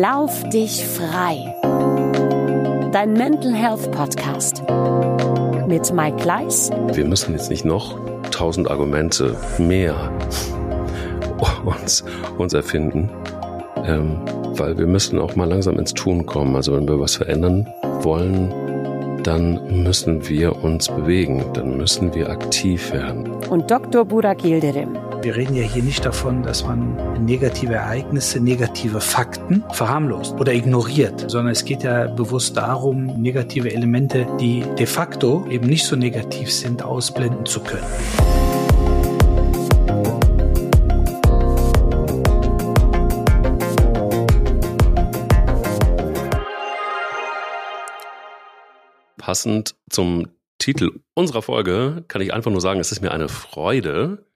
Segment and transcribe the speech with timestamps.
[0.00, 1.54] Lauf dich frei.
[2.90, 4.64] Dein Mental Health Podcast
[5.68, 6.68] mit Mike Gleis.
[6.92, 7.96] Wir müssen jetzt nicht noch
[8.32, 10.10] tausend Argumente mehr
[11.64, 12.02] uns,
[12.38, 13.08] uns erfinden,
[13.86, 14.18] ähm,
[14.56, 16.56] weil wir müssen auch mal langsam ins Tun kommen.
[16.56, 17.68] Also wenn wir was verändern
[18.00, 18.52] wollen,
[19.22, 23.30] dann müssen wir uns bewegen, dann müssen wir aktiv werden.
[23.48, 24.04] Und Dr.
[24.04, 25.03] Burak Yildirim.
[25.24, 31.30] Wir reden ja hier nicht davon, dass man negative Ereignisse, negative Fakten verharmlost oder ignoriert,
[31.30, 36.52] sondern es geht ja bewusst darum, negative Elemente, die de facto eben nicht so negativ
[36.52, 37.86] sind, ausblenden zu können.
[49.16, 50.26] Passend zum
[50.58, 54.26] Titel unserer Folge kann ich einfach nur sagen, es ist mir eine Freude,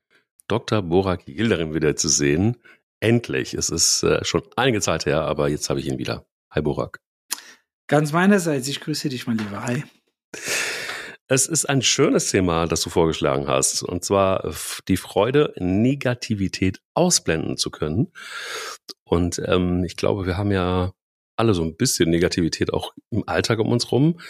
[0.49, 0.83] Dr.
[0.83, 2.57] Borak Yildirim wieder zu sehen.
[3.01, 3.55] Endlich.
[3.55, 6.27] Es ist äh, schon einige Zeit her, aber jetzt habe ich ihn wieder.
[6.51, 7.01] Hi Borak.
[7.87, 9.63] Ganz meinerseits, ich grüße dich, mein Lieber.
[9.65, 9.85] Hi.
[11.29, 14.55] Es ist ein schönes Thema, das du vorgeschlagen hast, und zwar
[14.89, 18.13] die Freude, Negativität ausblenden zu können.
[19.05, 20.93] Und ähm, ich glaube, wir haben ja
[21.37, 24.21] alle so ein bisschen Negativität auch im Alltag um uns rum.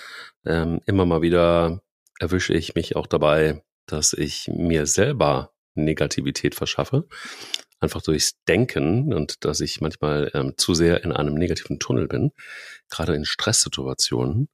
[0.45, 1.83] Ähm, immer mal wieder
[2.19, 5.53] erwische ich mich auch dabei, dass ich mir selber
[5.85, 7.07] Negativität verschaffe.
[7.81, 12.33] Einfach durchs Denken und dass ich manchmal ähm, zu sehr in einem negativen Tunnel bin,
[12.91, 14.49] gerade in Stresssituationen.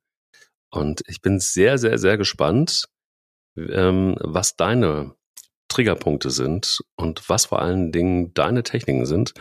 [0.71, 2.85] Und ich bin sehr, sehr, sehr gespannt,
[3.57, 5.15] ähm, was deine
[5.69, 9.35] Triggerpunkte sind und was vor allen Dingen deine Techniken sind,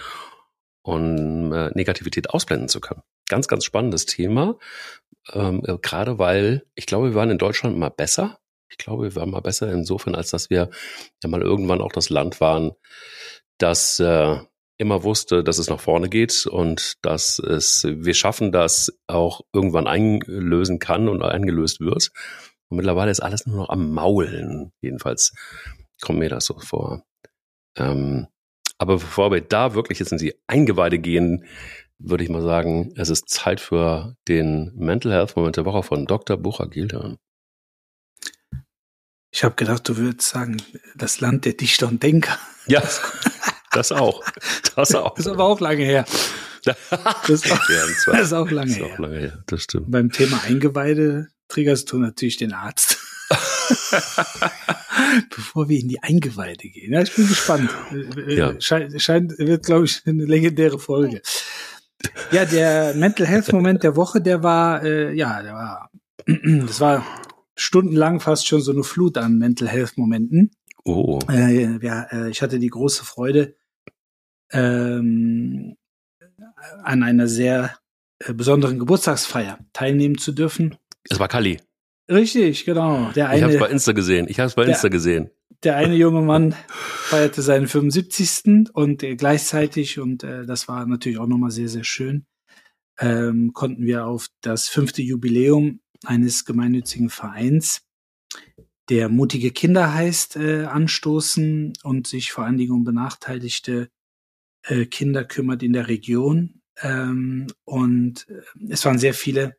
[0.84, 3.02] um äh, Negativität ausblenden zu können.
[3.30, 4.58] Ganz, ganz spannendes Thema.
[5.32, 8.40] Ähm, äh, gerade weil ich glaube, wir waren in Deutschland mal besser.
[8.74, 10.72] Ich glaube, wir waren mal besser insofern, als dass wir
[11.22, 12.72] ja mal irgendwann auch das Land waren,
[13.60, 14.38] das äh,
[14.78, 19.88] immer wusste, dass es nach vorne geht und dass es, wir schaffen das auch irgendwann
[19.88, 22.12] einlösen kann und eingelöst wird.
[22.70, 24.72] Und mittlerweile ist alles nur noch am Maulen.
[24.82, 25.34] Jedenfalls
[26.02, 27.04] kommt mir das so vor.
[27.78, 28.28] Ähm,
[28.80, 31.46] aber bevor wir da wirklich jetzt in die Eingeweide gehen,
[32.00, 36.06] würde ich mal sagen, es ist Zeit für den Mental Health Moment der Woche von
[36.06, 36.36] Dr.
[36.38, 37.18] Bucher Gilder.
[39.34, 40.58] Ich habe gedacht, du würdest sagen,
[40.96, 42.38] das Land der Dichter und Denker.
[42.68, 42.84] Ja,
[43.72, 44.24] das auch.
[44.76, 45.16] Das auch.
[45.16, 46.06] Das ist aber auch lange her.
[46.66, 46.78] Das,
[47.28, 47.60] ist auch,
[48.06, 48.94] das ist auch lange, das ist her.
[48.94, 49.44] auch lange her.
[49.48, 49.92] Das stimmt.
[49.92, 53.00] Beim Thema Eingeweide triggerst du natürlich den Arzt.
[55.36, 56.94] Bevor wir in die Eingeweide gehen.
[56.94, 57.70] Ja, ich bin gespannt.
[58.28, 58.54] Ja.
[58.62, 61.22] Scheint, scheint wird, glaube ich, eine legendäre Folge.
[62.32, 65.92] Ja, der Mental Health Moment der Woche, der war, äh, ja, der war,
[66.66, 67.06] das war
[67.56, 70.52] stundenlang fast schon so eine Flut an Mental Health Momenten.
[70.86, 71.20] Oh.
[71.30, 73.56] Äh, ja, äh, ich hatte die große Freude,
[74.52, 75.76] ähm,
[76.84, 77.78] an einer sehr
[78.20, 80.76] äh, besonderen Geburtstagsfeier teilnehmen zu dürfen.
[81.10, 81.60] Es war Kali.
[82.10, 83.12] Richtig, genau.
[83.16, 84.28] Der eine, ich habe es bei Insta gesehen.
[84.30, 85.30] Ich habe es bei Insta gesehen.
[85.64, 88.74] Der eine junge Mann feierte seinen 75.
[88.74, 92.26] und äh, gleichzeitig, und äh, das war natürlich auch nochmal sehr, sehr schön,
[93.00, 97.82] ähm, konnten wir auf das fünfte Jubiläum eines gemeinnützigen Vereins,
[98.90, 103.90] der mutige Kinder heißt, äh, anstoßen und sich vor allen Dingen um benachteiligte
[104.64, 106.62] äh, Kinder kümmert in der Region.
[106.82, 109.56] Ähm, und äh, es waren sehr viele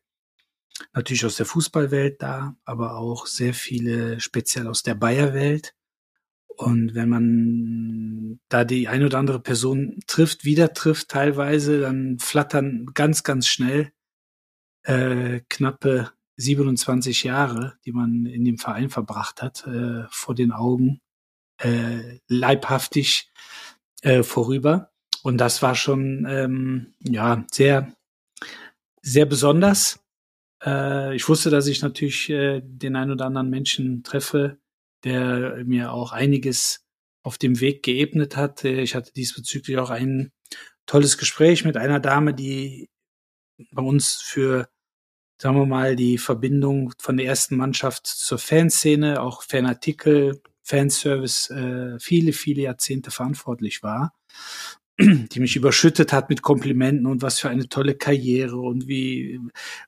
[0.93, 5.73] natürlich aus der Fußballwelt da, aber auch sehr viele speziell aus der Bayerwelt.
[6.47, 12.87] Und wenn man da die ein oder andere Person trifft, wieder trifft teilweise, dann flattern
[12.93, 13.91] ganz, ganz schnell
[14.83, 21.01] äh, knappe 27 Jahre, die man in dem Verein verbracht hat, äh, vor den Augen,
[21.57, 23.31] äh, leibhaftig
[24.01, 24.91] äh, vorüber.
[25.23, 27.95] Und das war schon ähm, ja sehr,
[29.01, 29.99] sehr besonders.
[30.63, 34.59] Äh, ich wusste, dass ich natürlich äh, den ein oder anderen Menschen treffe,
[35.03, 36.85] der mir auch einiges
[37.23, 38.63] auf dem Weg geebnet hat.
[38.63, 40.31] Äh, Ich hatte diesbezüglich auch ein
[40.85, 42.89] tolles Gespräch mit einer Dame, die
[43.71, 44.69] bei uns für,
[45.37, 51.99] sagen wir mal, die Verbindung von der ersten Mannschaft zur Fanszene, auch Fanartikel, Fanservice, äh,
[51.99, 54.13] viele, viele Jahrzehnte verantwortlich war
[54.99, 59.39] die mich überschüttet hat mit Komplimenten und was für eine tolle Karriere und wie,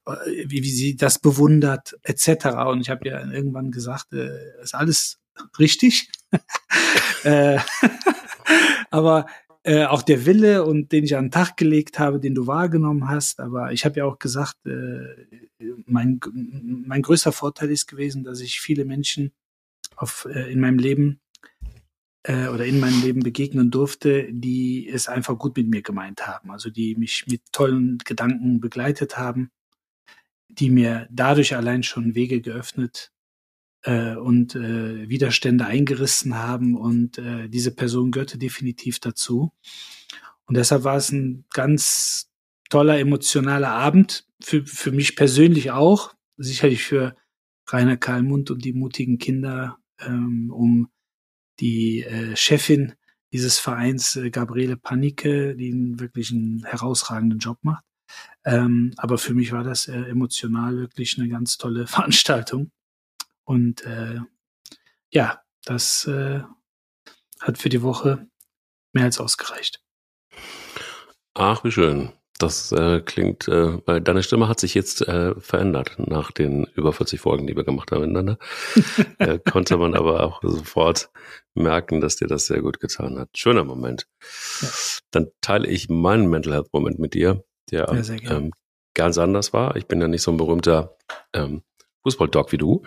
[0.06, 2.48] wie, wie sie das bewundert, etc.
[2.68, 5.20] Und ich habe ja irgendwann gesagt, äh, ist alles
[5.60, 6.12] richtig.
[7.24, 7.58] äh,
[8.92, 9.28] aber
[9.68, 13.10] äh, auch der Wille und den ich an den Tag gelegt habe, den du wahrgenommen
[13.10, 13.42] hast.
[13.42, 15.28] Aber ich habe ja auch gesagt, äh,
[15.86, 19.34] mein, mein größter Vorteil ist gewesen, dass ich viele Menschen
[19.98, 21.20] auf, äh, in meinem Leben
[22.24, 26.50] äh, oder in meinem Leben begegnen durfte, die es einfach gut mit mir gemeint haben.
[26.50, 29.52] Also die mich mit tollen Gedanken begleitet haben,
[30.48, 33.12] die mir dadurch allein schon Wege geöffnet
[33.88, 36.76] äh, und äh, Widerstände eingerissen haben.
[36.76, 39.54] Und äh, diese Person gehörte definitiv dazu.
[40.46, 42.30] Und deshalb war es ein ganz
[42.70, 47.16] toller emotionaler Abend für, für mich persönlich auch, sicherlich für
[47.70, 50.90] Rainer Kalmund und die mutigen Kinder, ähm, um
[51.60, 52.94] die äh, Chefin
[53.32, 57.84] dieses Vereins, äh, Gabriele Panicke, die einen wirklich einen herausragenden Job macht.
[58.46, 62.72] Ähm, aber für mich war das äh, emotional wirklich eine ganz tolle Veranstaltung.
[63.48, 64.20] Und äh,
[65.10, 66.42] ja, das äh,
[67.40, 68.28] hat für die Woche
[68.92, 69.82] mehr als ausgereicht.
[71.34, 72.12] Ach, wie schön.
[72.40, 76.92] Das äh, klingt, äh, weil deine Stimme hat sich jetzt äh, verändert nach den über
[76.92, 78.38] 40 Folgen, die wir gemacht haben miteinander.
[79.18, 81.10] äh, konnte man aber auch sofort
[81.54, 83.30] merken, dass dir das sehr gut getan hat.
[83.34, 84.08] Schöner Moment.
[84.62, 84.68] Ja.
[85.12, 88.52] Dann teile ich meinen Mental Health Moment mit dir, der ja, ähm,
[88.94, 89.78] ganz anders war.
[89.78, 90.98] Ich bin ja nicht so ein berühmter
[91.32, 91.64] ähm,
[92.08, 92.84] Fußball-Dog wie du.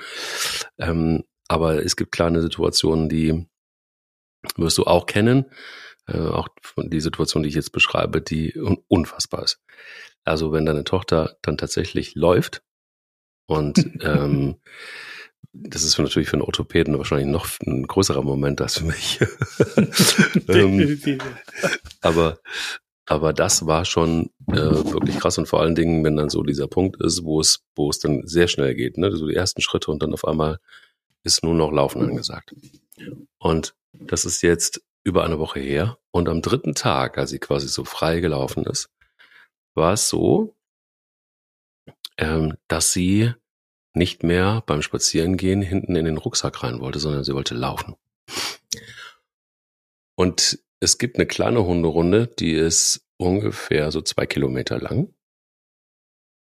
[0.79, 3.47] Ähm, aber es gibt kleine Situationen, die
[4.57, 5.47] wirst du auch kennen
[6.11, 8.55] äh, auch die Situation, die ich jetzt beschreibe, die
[8.89, 9.61] unfassbar ist.
[10.25, 12.63] Also wenn deine Tochter dann tatsächlich läuft
[13.47, 14.57] und ähm,
[15.53, 19.19] das ist natürlich für einen Orthopäden wahrscheinlich noch ein größerer Moment als für mich.
[20.49, 21.01] ähm,
[22.01, 22.39] aber,
[23.11, 26.69] aber das war schon äh, wirklich krass und vor allen Dingen, wenn dann so dieser
[26.69, 29.11] Punkt ist, wo es, wo es dann sehr schnell geht, ne?
[29.17, 30.61] so die ersten Schritte und dann auf einmal
[31.25, 32.55] ist nur noch Laufen angesagt.
[33.39, 35.99] Und das ist jetzt über eine Woche her.
[36.13, 38.91] Und am dritten Tag, als sie quasi so frei gelaufen ist,
[39.75, 40.55] war es so,
[42.17, 43.33] ähm, dass sie
[43.93, 47.97] nicht mehr beim Spazierengehen hinten in den Rucksack rein wollte, sondern sie wollte laufen.
[50.15, 55.15] Und es gibt eine kleine Hunderunde, die ist ungefähr so zwei Kilometer lang.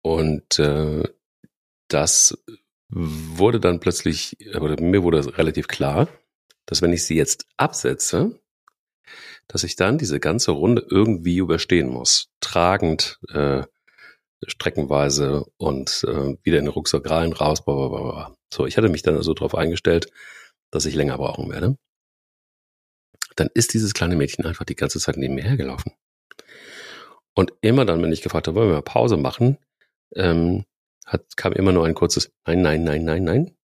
[0.04, 1.04] Und äh,
[1.88, 2.38] das
[2.90, 6.08] wurde dann plötzlich, oder mir wurde relativ klar,
[6.66, 8.40] dass wenn ich sie jetzt absetze,
[9.48, 12.30] dass ich dann diese ganze Runde irgendwie überstehen muss.
[12.40, 13.64] Tragend, äh,
[14.48, 18.36] streckenweise und äh, wieder in den Rucksack rein, raus, bla, bla, bla.
[18.54, 20.12] So, ich hatte mich dann also darauf eingestellt,
[20.72, 21.78] dass ich länger brauchen werde.
[23.36, 25.94] Dann ist dieses kleine Mädchen einfach die ganze Zeit neben mir hergelaufen.
[27.34, 29.58] Und immer dann, wenn ich gefragt habe, wollen wir mal Pause machen,
[30.16, 30.66] ähm,
[31.06, 33.58] hat, kam immer nur ein kurzes Nein, nein, nein, nein, nein.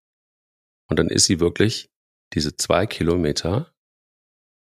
[0.89, 1.89] Und dann ist sie wirklich
[2.33, 3.73] diese zwei Kilometer,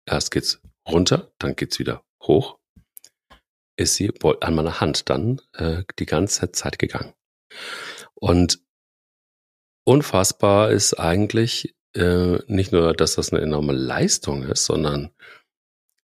[0.06, 2.58] erst geht's runter, dann geht's wieder hoch,
[3.76, 7.14] ist sie an meiner Hand dann äh, die ganze Zeit gegangen.
[8.14, 8.60] Und
[9.84, 15.10] unfassbar ist eigentlich äh, nicht nur, dass das eine enorme Leistung ist, sondern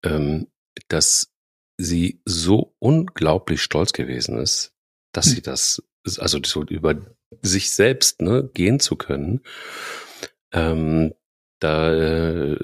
[0.04, 0.48] ähm,
[0.88, 1.32] dass
[1.76, 4.72] sie so unglaublich stolz gewesen ist,
[5.12, 5.34] dass hm.
[5.34, 5.82] sie das,
[6.18, 6.96] also so über
[7.42, 9.40] sich selbst ne, gehen zu können,
[10.52, 11.14] ähm,
[11.60, 12.56] da äh,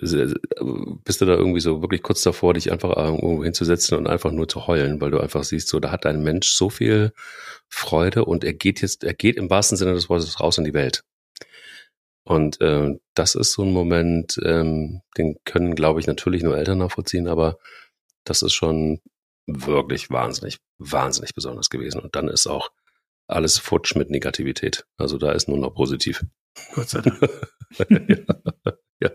[1.04, 4.48] bist du da irgendwie so wirklich kurz davor, dich einfach irgendwo hinzusetzen und einfach nur
[4.48, 7.12] zu heulen, weil du einfach siehst, so da hat ein Mensch so viel
[7.68, 10.74] Freude und er geht jetzt, er geht im wahrsten Sinne des Wortes raus in die
[10.74, 11.02] Welt.
[12.24, 16.78] Und äh, das ist so ein Moment, ähm, den können, glaube ich, natürlich nur Eltern
[16.78, 17.58] nachvollziehen, aber
[18.24, 19.00] das ist schon
[19.46, 22.00] wirklich wahnsinnig, wahnsinnig besonders gewesen.
[22.00, 22.70] Und dann ist auch
[23.26, 24.86] alles futsch mit Negativität.
[24.96, 26.24] Also da ist nur noch positiv.
[26.74, 27.20] Gott sei Dank.
[28.08, 28.70] ja.
[29.00, 29.10] ja.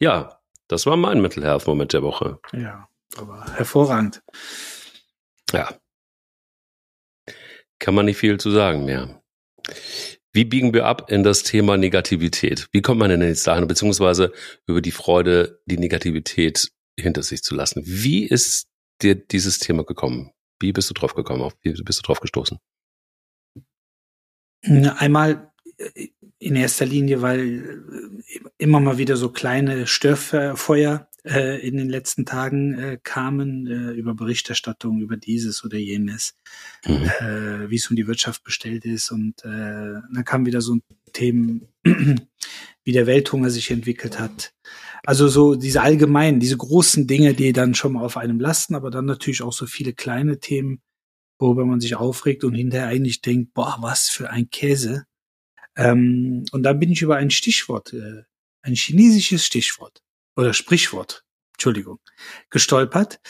[0.00, 2.40] ja, das war mein Mental Health Moment der Woche.
[2.52, 4.22] Ja, aber hervorragend.
[5.52, 5.72] Ja.
[7.78, 9.22] Kann man nicht viel zu sagen mehr.
[10.36, 12.68] Wie biegen wir ab in das Thema Negativität?
[12.70, 14.34] Wie kommt man denn jetzt dahin, beziehungsweise
[14.66, 17.82] über die Freude, die Negativität hinter sich zu lassen?
[17.86, 18.68] Wie ist
[19.00, 20.32] dir dieses Thema gekommen?
[20.60, 21.50] Wie bist du drauf gekommen?
[21.62, 22.58] Wie bist du drauf gestoßen?
[24.62, 25.52] Einmal
[26.38, 32.24] in erster Linie, weil äh, immer mal wieder so kleine Störfeuer äh, in den letzten
[32.24, 36.36] Tagen äh, kamen äh, über Berichterstattung über dieses oder jenes,
[36.86, 37.10] mhm.
[37.20, 39.48] äh, wie es um die Wirtschaft bestellt ist und äh,
[40.12, 40.78] dann kamen wieder so
[41.12, 44.52] Themen, wie der Welthunger sich entwickelt hat.
[45.04, 48.90] Also so diese allgemeinen, diese großen Dinge, die dann schon mal auf einem lasten, aber
[48.90, 50.80] dann natürlich auch so viele kleine Themen,
[51.38, 55.04] worüber man sich aufregt und hinterher eigentlich denkt, boah, was für ein Käse.
[55.76, 58.22] Ähm, und dann bin ich über ein Stichwort, äh,
[58.62, 60.02] ein chinesisches Stichwort
[60.36, 61.24] oder Sprichwort,
[61.54, 61.98] Entschuldigung,
[62.50, 63.20] gestolpert,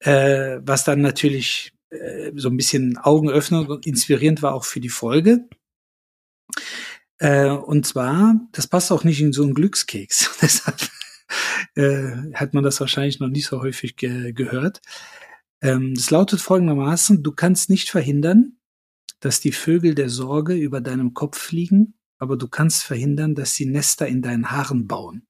[0.00, 4.80] äh, was dann natürlich äh, so ein bisschen Augen öffnend und inspirierend war auch für
[4.80, 5.48] die Folge.
[7.18, 10.36] Äh, und zwar, das passt auch nicht in so einen Glückskeks.
[10.42, 10.90] Deshalb
[11.74, 14.80] äh, hat man das wahrscheinlich noch nicht so häufig ge gehört.
[15.62, 18.58] Ähm, lautet folgendermaßen, du kannst nicht verhindern,
[19.20, 23.64] dass die Vögel der Sorge über deinem Kopf fliegen, aber du kannst verhindern, dass sie
[23.64, 25.26] Nester in deinen Haaren bauen.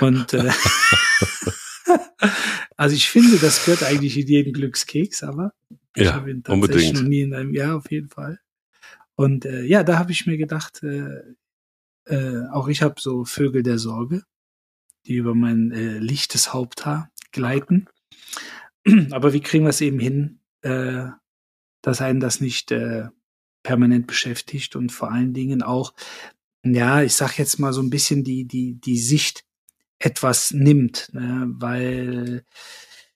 [0.00, 0.50] Und äh,
[2.76, 5.52] also ich finde, das gehört eigentlich in jeden Glückskeks, aber
[5.94, 6.94] ich ja, habe ihn tatsächlich unbedingt.
[6.94, 8.40] noch nie in einem Jahr auf jeden Fall.
[9.16, 11.22] Und äh, ja, da habe ich mir gedacht, äh,
[12.06, 14.22] äh, auch ich habe so Vögel der Sorge,
[15.06, 17.86] die über mein äh, lichtes Haupthaar gleiten.
[19.10, 21.06] Aber wie kriegen wir es eben hin, äh,
[21.82, 23.08] dass einen das nicht äh,
[23.62, 25.94] permanent beschäftigt und vor allen Dingen auch,
[26.64, 29.44] ja, ich sag jetzt mal so ein bisschen die, die, die Sicht
[29.98, 31.46] etwas nimmt, ne?
[31.48, 32.44] weil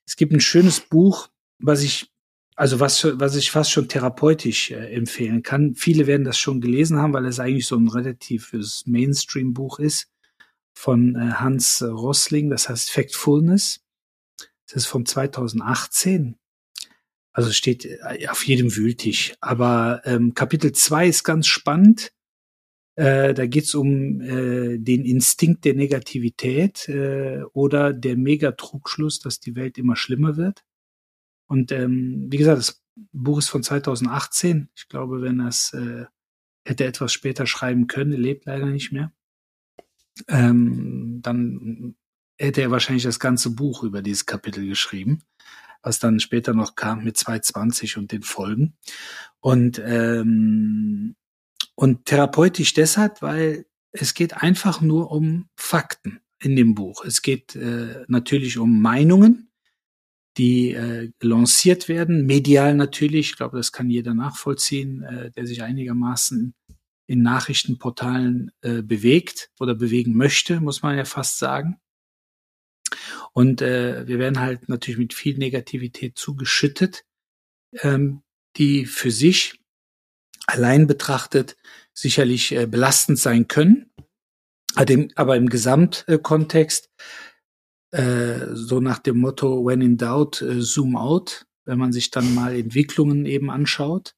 [0.04, 2.12] es gibt ein schönes Buch, was ich
[2.54, 5.74] also was, was ich fast schon therapeutisch äh, empfehlen kann.
[5.74, 10.08] Viele werden das schon gelesen haben, weil es eigentlich so ein relatives Mainstream-Buch ist
[10.74, 13.80] von äh, Hans Rosling, das heißt Factfulness.
[14.66, 16.36] Das ist von 2018.
[17.32, 19.34] Also steht äh, auf jedem Wühltisch.
[19.40, 22.12] Aber ähm, Kapitel 2 ist ganz spannend.
[22.94, 29.40] Äh, da geht es um äh, den Instinkt der Negativität äh, oder der Megatrugschluss, dass
[29.40, 30.64] die Welt immer schlimmer wird.
[31.46, 32.82] Und ähm, wie gesagt, das
[33.12, 34.68] Buch ist von 2018.
[34.74, 36.04] Ich glaube, wenn er es äh,
[36.64, 39.12] hätte etwas später schreiben können, lebt leider nicht mehr,
[40.28, 41.94] ähm, dann
[42.38, 45.22] hätte er wahrscheinlich das ganze Buch über dieses Kapitel geschrieben,
[45.82, 48.76] was dann später noch kam mit 220 und den Folgen.
[49.40, 51.16] Und, ähm,
[51.82, 57.04] und therapeutisch deshalb, weil es geht einfach nur um Fakten in dem Buch.
[57.04, 59.50] Es geht äh, natürlich um Meinungen,
[60.36, 65.64] die äh, lanciert werden, medial natürlich, ich glaube, das kann jeder nachvollziehen, äh, der sich
[65.64, 66.54] einigermaßen
[67.08, 71.80] in Nachrichtenportalen äh, bewegt oder bewegen möchte, muss man ja fast sagen.
[73.32, 77.04] Und äh, wir werden halt natürlich mit viel Negativität zugeschüttet,
[77.80, 78.22] ähm,
[78.56, 79.61] die für sich
[80.46, 81.56] allein betrachtet
[81.94, 83.90] sicherlich äh, belastend sein können,
[84.74, 86.90] aber im Gesamtkontext
[87.92, 92.34] äh, so nach dem Motto, when in doubt, äh, zoom out, wenn man sich dann
[92.34, 94.14] mal Entwicklungen eben anschaut,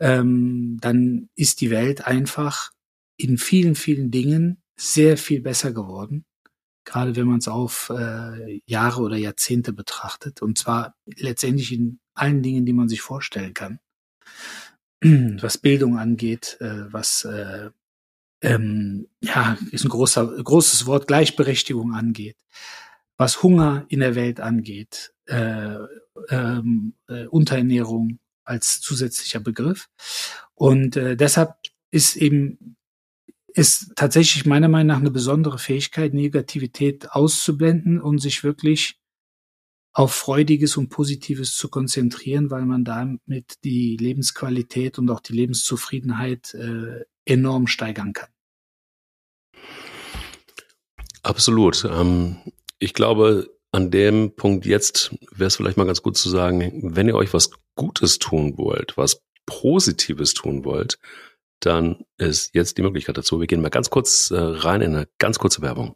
[0.00, 2.72] ähm, dann ist die Welt einfach
[3.16, 6.24] in vielen, vielen Dingen sehr viel besser geworden.
[6.84, 10.42] Gerade wenn man es auf äh, Jahre oder Jahrzehnte betrachtet.
[10.42, 13.78] Und zwar letztendlich in allen Dingen, die man sich vorstellen kann.
[15.40, 17.70] Was Bildung angeht, äh, was äh,
[18.40, 22.36] ähm, ja, ist ein großer, großes Wort, Gleichberechtigung angeht
[23.16, 25.76] was Hunger in der Welt angeht, äh,
[26.30, 29.88] ähm, äh, Unterernährung als zusätzlicher Begriff.
[30.54, 31.54] Und äh, deshalb
[31.90, 32.76] ist eben
[33.56, 38.98] ist tatsächlich meiner Meinung nach eine besondere Fähigkeit, Negativität auszublenden und sich wirklich
[39.94, 46.52] auf Freudiges und Positives zu konzentrieren, weil man damit die Lebensqualität und auch die Lebenszufriedenheit
[46.54, 48.28] äh, enorm steigern kann.
[51.22, 51.84] Absolut.
[51.84, 52.36] Ähm,
[52.80, 57.08] ich glaube, an dem Punkt jetzt wäre es vielleicht mal ganz gut zu sagen, wenn
[57.08, 60.98] ihr euch was Gutes tun wollt, was Positives tun wollt,
[61.60, 63.40] dann ist jetzt die Möglichkeit dazu.
[63.40, 65.94] Wir gehen mal ganz kurz äh, rein in eine ganz kurze Werbung.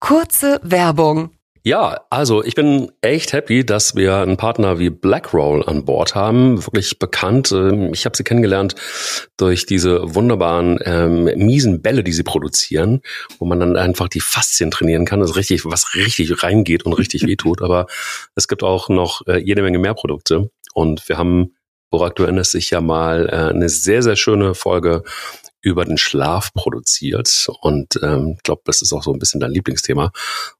[0.00, 1.36] Kurze Werbung.
[1.64, 6.66] Ja, also ich bin echt happy, dass wir einen Partner wie BlackRoll an Bord haben.
[6.66, 7.52] Wirklich bekannt.
[7.52, 8.74] Ähm, ich habe sie kennengelernt
[9.36, 13.00] durch diese wunderbaren ähm, miesen Bälle, die sie produzieren,
[13.38, 15.20] wo man dann einfach die Faszien trainieren kann.
[15.20, 17.62] Das ist richtig, was richtig reingeht und richtig wehtut.
[17.62, 17.86] Aber
[18.34, 20.50] es gibt auch noch äh, jede Menge mehr Produkte.
[20.74, 21.54] Und wir haben,
[21.90, 25.04] Burak, du erinnerst dich ja mal, äh, eine sehr, sehr schöne Folge
[25.62, 27.48] über den Schlaf produziert.
[27.60, 30.12] Und ähm, ich glaube, das ist auch so ein bisschen dein Lieblingsthema.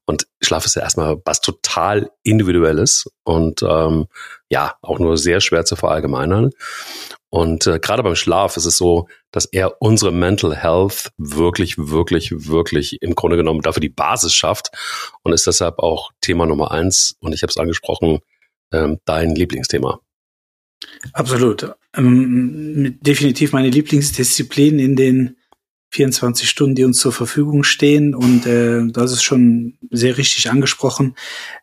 [0.05, 4.07] Und Schlaf ist ja erstmal was total Individuelles und ähm,
[4.49, 6.51] ja, auch nur sehr schwer zu verallgemeinern.
[7.29, 12.47] Und äh, gerade beim Schlaf ist es so, dass er unsere Mental Health wirklich, wirklich,
[12.47, 14.69] wirklich im Grunde genommen dafür die Basis schafft
[15.23, 17.15] und ist deshalb auch Thema Nummer eins.
[17.19, 18.19] Und ich habe es angesprochen,
[18.71, 19.99] ähm, dein Lieblingsthema.
[21.13, 21.75] Absolut.
[21.95, 25.37] Ähm, definitiv meine Lieblingsdisziplin in den
[25.91, 28.15] 24 Stunden, die uns zur Verfügung stehen.
[28.15, 31.15] Und äh, das ist schon sehr richtig angesprochen.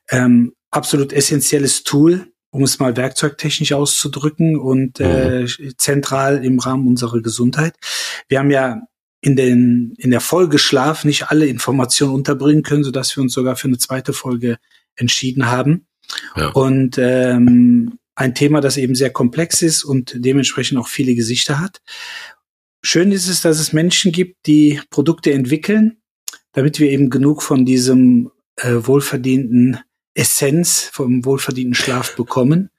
[0.08, 5.72] Ähm, absolut essentielles Tool, um es mal werkzeugtechnisch auszudrücken und äh, mhm.
[5.76, 7.74] zentral im Rahmen unserer Gesundheit.
[8.28, 8.80] Wir haben ja
[9.20, 13.56] in, den, in der Folge Schlaf nicht alle Informationen unterbringen können, sodass wir uns sogar
[13.56, 14.58] für eine zweite Folge
[14.96, 15.86] entschieden haben.
[16.36, 16.48] Ja.
[16.50, 21.80] Und ähm, ein Thema, das eben sehr komplex ist und dementsprechend auch viele Gesichter hat.
[22.82, 25.98] Schön ist es, dass es Menschen gibt, die Produkte entwickeln,
[26.52, 29.80] damit wir eben genug von diesem äh, wohlverdienten
[30.14, 32.70] Essenz, vom wohlverdienten Schlaf bekommen.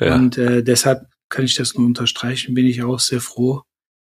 [0.00, 0.14] Ja.
[0.14, 3.62] Und äh, deshalb kann ich das nur unterstreichen, bin ich auch sehr froh,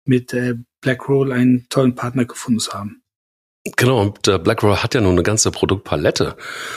[0.05, 3.03] mit äh, Blackroll einen tollen Partner gefunden zu haben.
[3.75, 6.37] Genau, und äh, BlackRock hat ja nun eine ganze Produktpalette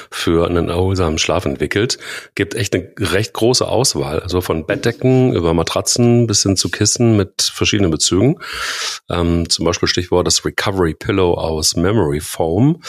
[0.09, 1.99] für einen erholsamen Schlaf entwickelt.
[2.33, 7.15] Gibt echt eine recht große Auswahl, also von Bettdecken über Matratzen bis hin zu Kissen
[7.15, 8.39] mit verschiedenen Bezügen.
[9.09, 12.81] Ähm, zum Beispiel Stichwort das Recovery Pillow aus Memory Foam.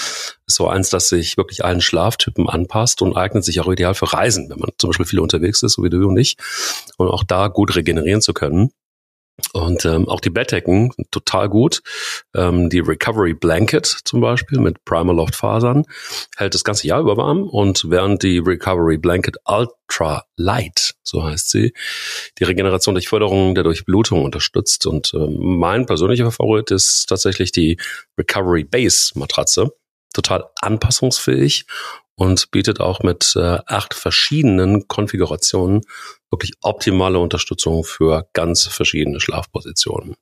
[0.47, 4.13] Ist so eins, das sich wirklich allen Schlaftypen anpasst und eignet sich auch ideal für
[4.13, 6.37] Reisen, wenn man zum Beispiel viel unterwegs ist, so wie du und ich,
[6.97, 8.71] und auch da gut regenerieren zu können.
[9.53, 11.83] Und ähm, auch die Bettdecken total gut.
[12.35, 15.85] Ähm, die Recovery Blanket zum Beispiel mit Primaloft Fasern
[16.37, 21.51] hält das ganze Jahr über warm und während die Recovery Blanket Ultra Light, so heißt
[21.51, 21.73] sie,
[22.39, 24.87] die Regeneration durch Förderung der Durchblutung unterstützt.
[24.87, 27.79] Und ähm, mein persönlicher Favorit ist tatsächlich die
[28.19, 29.73] Recovery Base Matratze.
[30.13, 31.67] Total anpassungsfähig
[32.21, 35.81] und bietet auch mit äh, acht verschiedenen Konfigurationen
[36.31, 40.17] wirklich optimale Unterstützung für ganz verschiedene Schlafpositionen.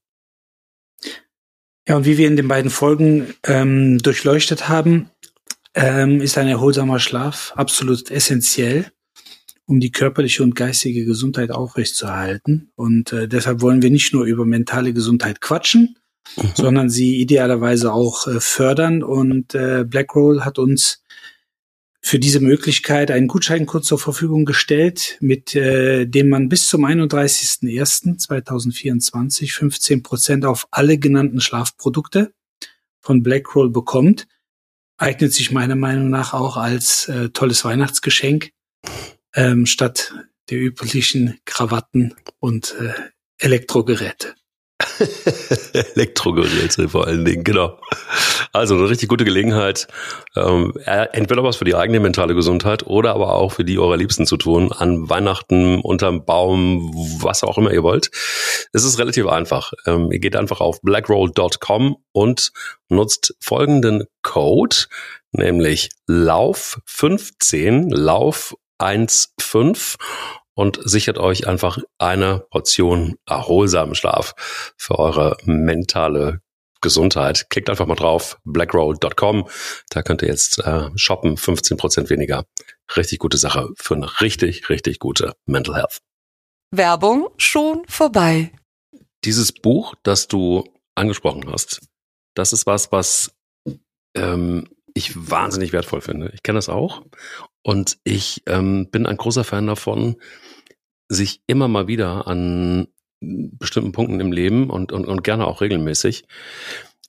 [1.88, 5.10] Ja, und wie wir in den beiden Folgen ähm, durchleuchtet haben,
[5.74, 8.90] ähm, ist ein erholsamer Schlaf absolut essentiell,
[9.64, 12.72] um die körperliche und geistige Gesundheit aufrechtzuerhalten.
[12.74, 15.96] Und äh, deshalb wollen wir nicht nur über mentale Gesundheit quatschen,
[16.36, 16.50] mhm.
[16.54, 19.02] sondern sie idealerweise auch äh, fördern.
[19.02, 21.02] Und äh, Blackroll hat uns
[22.00, 29.52] für diese Möglichkeit einen Gutscheincode zur Verfügung gestellt, mit äh, dem man bis zum 31.01.2024
[29.52, 32.32] 15 Prozent auf alle genannten Schlafprodukte
[33.00, 34.26] von Blackroll bekommt.
[34.96, 38.50] Eignet sich meiner Meinung nach auch als äh, tolles Weihnachtsgeschenk
[39.34, 40.14] ähm, statt
[40.50, 42.92] der üblichen Krawatten und äh,
[43.38, 44.34] Elektrogeräte.
[45.72, 47.78] Elektrogeräte vor allen Dingen, genau.
[48.52, 49.88] Also eine richtig gute Gelegenheit,
[50.36, 54.26] ähm, entweder was für die eigene mentale Gesundheit oder aber auch für die eurer Liebsten
[54.26, 58.10] zu tun, an Weihnachten, unterm Baum, was auch immer ihr wollt.
[58.72, 59.72] Es ist relativ einfach.
[59.86, 62.52] Ähm, ihr geht einfach auf blackroll.com und
[62.88, 64.76] nutzt folgenden Code,
[65.32, 69.74] nämlich Lauf 15, Lauf 15
[70.58, 74.34] und sichert euch einfach eine Portion erholsamen Schlaf
[74.76, 76.40] für eure mentale
[76.80, 77.48] Gesundheit.
[77.48, 79.48] Klickt einfach mal drauf, blackroll.com.
[79.90, 82.44] Da könnt ihr jetzt äh, shoppen, 15% weniger.
[82.96, 85.98] Richtig gute Sache für eine richtig, richtig gute Mental Health.
[86.72, 88.50] Werbung schon vorbei.
[89.22, 90.64] Dieses Buch, das du
[90.96, 91.82] angesprochen hast,
[92.34, 93.30] das ist was, was
[94.16, 96.32] ähm, ich wahnsinnig wertvoll finde.
[96.34, 97.02] Ich kenne das auch.
[97.62, 100.16] Und ich ähm, bin ein großer Fan davon,
[101.08, 102.88] sich immer mal wieder an
[103.20, 106.24] bestimmten Punkten im Leben und, und, und gerne auch regelmäßig,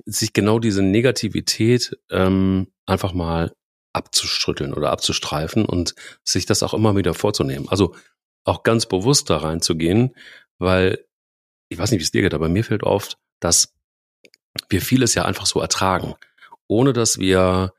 [0.05, 3.53] sich genau diese Negativität ähm, einfach mal
[3.93, 7.67] abzustrütteln oder abzustreifen und sich das auch immer wieder vorzunehmen.
[7.69, 7.95] Also
[8.43, 10.15] auch ganz bewusst da reinzugehen,
[10.57, 11.05] weil
[11.69, 13.75] ich weiß nicht, wie es dir geht, aber mir fällt oft, dass
[14.69, 16.15] wir vieles ja einfach so ertragen,
[16.67, 17.73] ohne dass wir,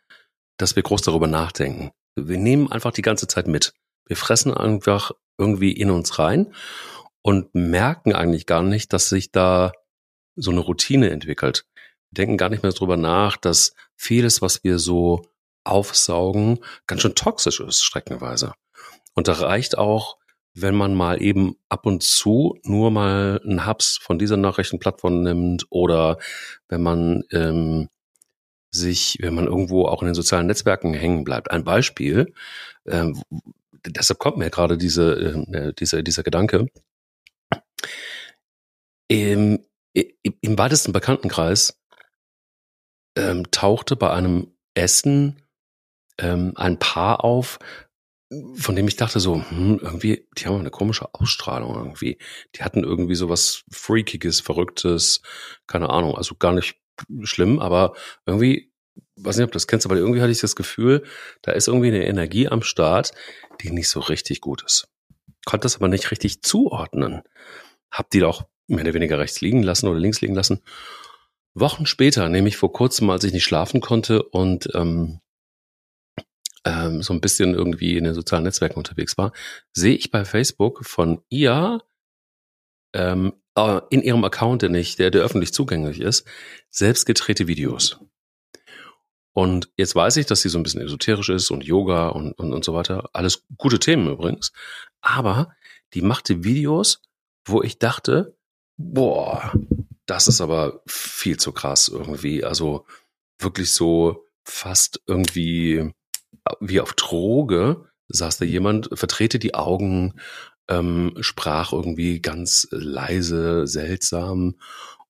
[0.57, 1.91] dass wir groß darüber nachdenken.
[2.17, 3.73] Wir nehmen einfach die ganze Zeit mit.
[4.07, 6.55] Wir fressen einfach irgendwie in uns rein
[7.23, 9.73] und merken eigentlich gar nicht, dass sich da
[10.37, 11.67] so eine Routine entwickelt.
[12.11, 15.23] Wir denken gar nicht mehr darüber nach, dass vieles, was wir so
[15.65, 18.55] aufsaugen, ganz schön toxisch ist, streckenweise.
[19.15, 20.17] Und da reicht auch,
[20.55, 25.67] wenn man mal eben ab und zu nur mal einen Hubs von dieser Nachrichtenplattform nimmt
[25.71, 26.19] oder
[26.69, 27.89] wenn man ähm,
[28.71, 31.51] sich, wenn man irgendwo auch in den sozialen Netzwerken hängen bleibt.
[31.51, 32.33] Ein Beispiel,
[32.87, 33.21] ähm,
[33.87, 36.67] deshalb kommt mir gerade diese, äh, dieser, dieser Gedanke.
[39.09, 41.81] Im, im weitesten Bekanntenkreis
[43.17, 45.43] ähm, tauchte bei einem Essen
[46.19, 47.59] ähm, ein Paar auf,
[48.55, 52.19] von dem ich dachte so, hm, irgendwie, die haben eine komische Ausstrahlung irgendwie.
[52.55, 55.23] Die hatten irgendwie so was Freakiges, Verrücktes,
[55.67, 56.81] keine Ahnung, also gar nicht
[57.23, 57.95] schlimm, aber
[58.27, 58.70] irgendwie,
[59.17, 61.05] weiß nicht, ob du das kennst, aber irgendwie hatte ich das Gefühl,
[61.43, 63.13] da ist irgendwie eine Energie am Start,
[63.61, 64.89] die nicht so richtig gut ist.
[65.45, 67.23] Konnte das aber nicht richtig zuordnen.
[67.91, 70.63] Hab die doch mehr oder weniger rechts liegen lassen oder links liegen lassen.
[71.55, 75.21] Wochen später, nämlich vor kurzem, als ich nicht schlafen konnte und ähm,
[76.65, 79.33] ähm, so ein bisschen irgendwie in den sozialen Netzwerken unterwegs war,
[79.73, 81.81] sehe ich bei Facebook von ihr
[82.95, 86.27] ähm, äh, in ihrem Account, der nicht, der, der öffentlich zugänglich ist,
[86.71, 87.99] selbst gedrehte Videos.
[89.41, 92.53] Und jetzt weiß ich, dass sie so ein bisschen esoterisch ist und Yoga und, und,
[92.53, 93.09] und so weiter.
[93.15, 94.53] Alles gute Themen übrigens.
[95.01, 95.55] Aber
[95.95, 97.01] die machte Videos,
[97.47, 98.37] wo ich dachte,
[98.77, 99.51] boah,
[100.05, 102.45] das ist aber viel zu krass irgendwie.
[102.45, 102.85] Also
[103.39, 105.91] wirklich so fast irgendwie
[106.61, 110.21] wie auf Droge saß da jemand, vertrete die Augen,
[110.69, 114.57] ähm, sprach irgendwie ganz leise, seltsam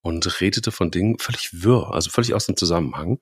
[0.02, 3.18] und redete von Dingen völlig wirr, also völlig aus dem Zusammenhang.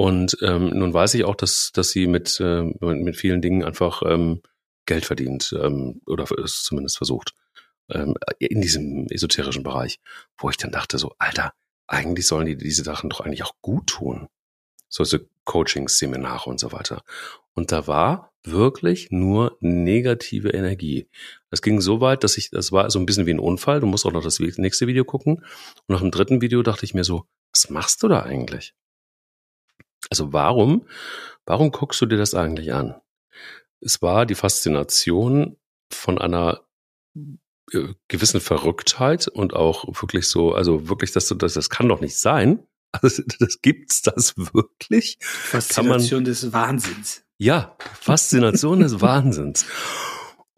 [0.00, 4.00] Und ähm, nun weiß ich auch, dass, dass sie mit, äh, mit vielen Dingen einfach
[4.06, 4.40] ähm,
[4.86, 7.34] Geld verdient ähm, oder es zumindest versucht
[7.90, 10.00] ähm, in diesem esoterischen Bereich,
[10.38, 11.52] wo ich dann dachte so, Alter,
[11.86, 14.28] eigentlich sollen die diese Sachen doch eigentlich auch gut tun.
[14.88, 17.02] Solche Coachings, Seminare und so weiter.
[17.52, 21.10] Und da war wirklich nur negative Energie.
[21.50, 23.80] Es ging so weit, dass ich, das war so ein bisschen wie ein Unfall.
[23.80, 25.44] Du musst auch noch das nächste Video gucken.
[25.86, 28.72] Und nach dem dritten Video dachte ich mir so, was machst du da eigentlich?
[30.10, 30.86] Also warum,
[31.46, 33.00] warum guckst du dir das eigentlich an?
[33.80, 35.56] Es war die Faszination
[35.90, 36.60] von einer
[37.72, 42.00] äh, gewissen Verrücktheit und auch wirklich so, also wirklich, dass du das, das kann doch
[42.00, 42.62] nicht sein.
[43.02, 45.16] Also das gibt's das wirklich?
[45.20, 47.22] Faszination des Wahnsinns.
[47.38, 49.64] Ja, Faszination des Wahnsinns.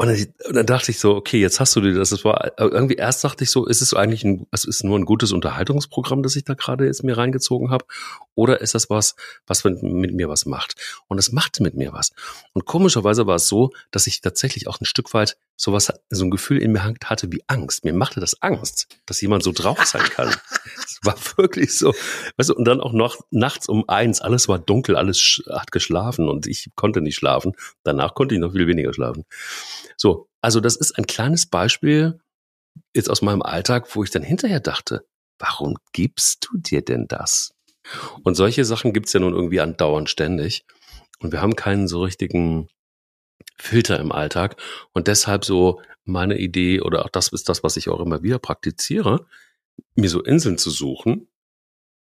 [0.03, 2.11] Und dann, und dann, dachte ich so, okay, jetzt hast du dir das.
[2.11, 5.05] Das war irgendwie erst dachte ich so, ist es eigentlich ein, es ist nur ein
[5.05, 7.85] gutes Unterhaltungsprogramm, das ich da gerade jetzt mir reingezogen habe,
[8.35, 9.15] oder ist das was,
[9.47, 10.75] was mit, mit mir was macht?
[11.07, 12.11] Und es machte mit mir was.
[12.53, 16.31] Und komischerweise war es so, dass ich tatsächlich auch ein Stück weit sowas, so ein
[16.31, 17.85] Gefühl in mir hatte wie Angst.
[17.85, 20.35] Mir machte das Angst, dass jemand so drauf sein kann.
[20.85, 21.93] Es war wirklich so,
[22.37, 26.29] weißt du, und dann auch noch nachts um eins, alles war dunkel, alles hat geschlafen
[26.29, 27.53] und ich konnte nicht schlafen.
[27.83, 29.25] Danach konnte ich noch viel weniger schlafen.
[29.97, 32.21] So, also das ist ein kleines Beispiel
[32.95, 35.05] jetzt aus meinem Alltag, wo ich dann hinterher dachte,
[35.39, 37.53] warum gibst du dir denn das?
[38.23, 40.65] Und solche Sachen gibt's ja nun irgendwie andauernd ständig.
[41.19, 42.69] Und wir haben keinen so richtigen
[43.57, 44.57] Filter im Alltag.
[44.93, 48.39] Und deshalb so meine Idee oder auch das ist das, was ich auch immer wieder
[48.39, 49.27] praktiziere,
[49.95, 51.29] mir so Inseln zu suchen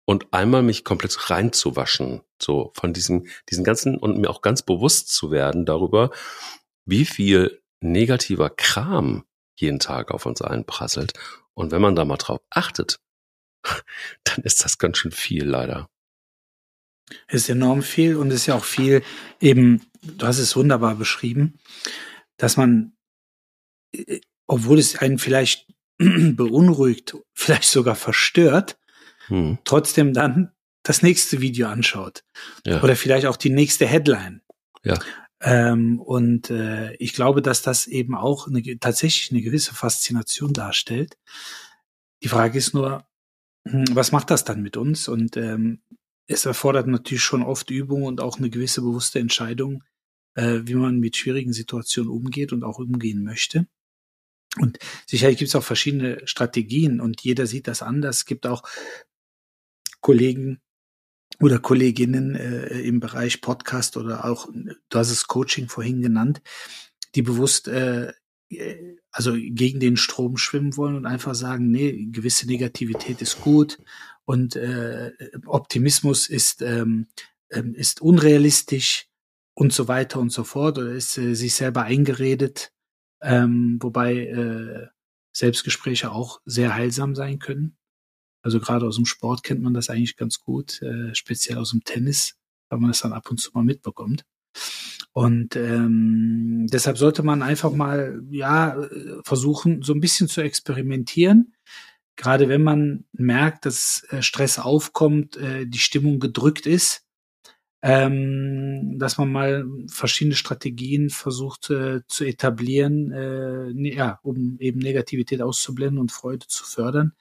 [0.04, 5.12] und einmal mich komplett reinzuwaschen, so von diesem, diesen ganzen und mir auch ganz bewusst
[5.12, 6.10] zu werden darüber,
[6.84, 9.24] wie viel negativer Kram
[9.56, 11.12] jeden Tag auf uns einprasselt.
[11.54, 13.00] Und wenn man da mal drauf achtet,
[14.24, 15.90] dann ist das ganz schön viel leider.
[17.28, 19.02] Ist enorm viel und ist ja auch viel
[19.40, 21.58] eben, du hast es wunderbar beschrieben,
[22.36, 22.92] dass man,
[23.92, 25.66] äh, obwohl es einen vielleicht
[25.98, 28.78] beunruhigt, vielleicht sogar verstört,
[29.26, 29.58] hm.
[29.64, 32.24] trotzdem dann das nächste Video anschaut.
[32.64, 32.82] Ja.
[32.82, 34.42] Oder vielleicht auch die nächste Headline.
[34.84, 34.98] Ja.
[35.40, 41.16] Ähm, und äh, ich glaube, dass das eben auch eine, tatsächlich eine gewisse Faszination darstellt.
[42.22, 43.06] Die Frage ist nur,
[43.66, 45.08] hm, was macht das dann mit uns?
[45.08, 45.82] Und ähm,
[46.28, 49.82] es erfordert natürlich schon oft Übung und auch eine gewisse bewusste Entscheidung,
[50.34, 53.66] äh, wie man mit schwierigen Situationen umgeht und auch umgehen möchte.
[54.60, 58.18] Und sicherlich gibt es auch verschiedene Strategien und jeder sieht das anders.
[58.18, 58.62] Es gibt auch
[60.00, 60.60] Kollegen,
[61.40, 66.42] oder Kolleginnen äh, im Bereich Podcast oder auch, du hast es Coaching vorhin genannt,
[67.14, 68.12] die bewusst äh,
[69.10, 73.78] also gegen den Strom schwimmen wollen und einfach sagen, nee, gewisse Negativität ist gut
[74.28, 75.12] und äh,
[75.46, 77.06] Optimismus ist, ähm,
[77.50, 79.08] ähm, ist unrealistisch
[79.54, 82.70] und so weiter und so fort oder ist äh, sich selber eingeredet,
[83.22, 84.88] ähm, wobei äh,
[85.34, 87.78] Selbstgespräche auch sehr heilsam sein können.
[88.42, 91.84] Also gerade aus dem Sport kennt man das eigentlich ganz gut, äh, speziell aus dem
[91.84, 92.36] Tennis,
[92.68, 94.26] weil man das dann ab und zu mal mitbekommt.
[95.12, 98.76] Und ähm, deshalb sollte man einfach mal ja
[99.24, 101.54] versuchen, so ein bisschen zu experimentieren.
[102.18, 107.06] Gerade wenn man merkt, dass äh, Stress aufkommt, äh, die Stimmung gedrückt ist,
[107.80, 115.40] ähm, dass man mal verschiedene Strategien versucht äh, zu etablieren, ne, ja, um eben Negativität
[115.40, 117.12] auszublenden und Freude zu fördern.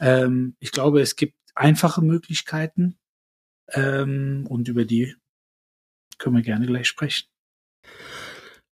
[0.00, 2.96] Ähm, ich glaube, es gibt einfache Möglichkeiten
[3.68, 5.14] ähm, und über die
[6.16, 7.28] können wir gerne gleich sprechen.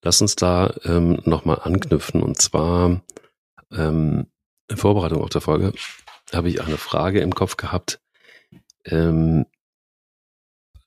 [0.05, 3.03] Lass uns da ähm, nochmal anknüpfen und zwar
[3.73, 4.27] ähm,
[4.69, 5.73] in Vorbereitung auf der Folge
[6.33, 8.01] habe ich eine Frage im Kopf gehabt,
[8.85, 9.47] ähm,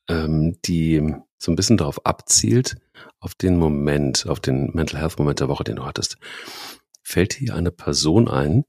[0.09, 2.77] ähm, die so ein bisschen darauf abzielt,
[3.19, 6.17] auf den Moment, auf den Mental Health Moment der Woche, den du hattest.
[7.01, 8.65] Fällt dir eine Person ein,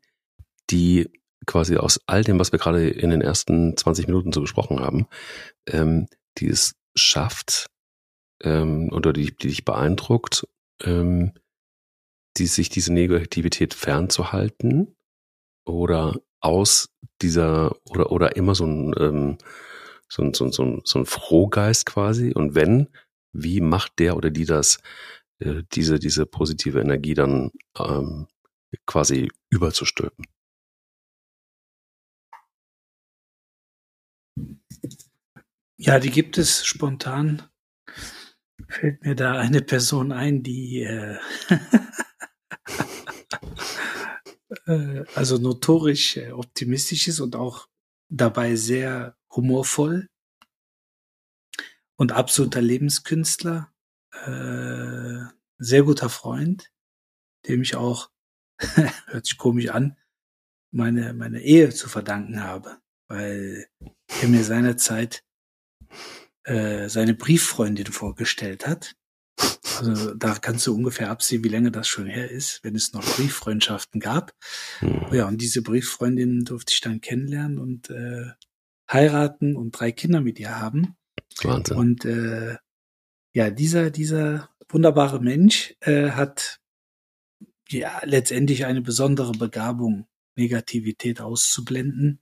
[0.71, 1.11] die
[1.47, 5.07] quasi aus all dem, was wir gerade in den ersten 20 Minuten so besprochen haben,
[5.67, 6.07] ähm,
[6.39, 7.67] die es schafft
[8.43, 10.47] ähm, oder die, die dich beeindruckt,
[10.83, 11.33] ähm,
[12.37, 14.95] die sich diese Negativität fernzuhalten
[15.73, 16.91] oder aus
[17.23, 19.39] dieser oder oder immer so ein ähm,
[20.09, 22.89] so so so so ein Frohgeist quasi und wenn
[23.33, 24.79] wie macht der oder die das
[25.41, 28.27] äh, diese diese positive Energie dann ähm,
[28.87, 30.25] quasi überzustülpen
[35.83, 37.43] Ja, die gibt es spontan.
[38.69, 41.17] Fällt mir da eine Person ein, die äh,
[44.67, 47.69] äh, also notorisch äh, optimistisch ist und auch
[48.09, 50.09] dabei sehr humorvoll
[51.97, 53.73] und absoluter Lebenskünstler,
[54.25, 55.25] äh,
[55.59, 56.73] sehr guter Freund,
[57.47, 58.11] dem ich auch,
[59.07, 59.97] hört sich komisch an,
[60.73, 63.67] meine, meine Ehe zu verdanken habe, weil
[64.21, 65.25] er mir seinerzeit
[66.45, 68.97] äh, seine Brieffreundin vorgestellt hat.
[69.79, 73.05] Also da kannst du ungefähr absehen, wie lange das schon her ist, wenn es noch
[73.17, 74.35] Brieffreundschaften gab.
[74.81, 75.07] Mhm.
[75.13, 78.31] Ja, und diese Brieffreundin durfte ich dann kennenlernen und äh,
[78.91, 80.97] heiraten und drei Kinder mit ihr haben.
[81.43, 81.77] Wahnsinn.
[81.77, 82.57] Und äh,
[83.33, 86.61] ja, dieser, dieser wunderbare Mensch äh, hat
[87.69, 92.21] ja letztendlich eine besondere Begabung, Negativität auszublenden,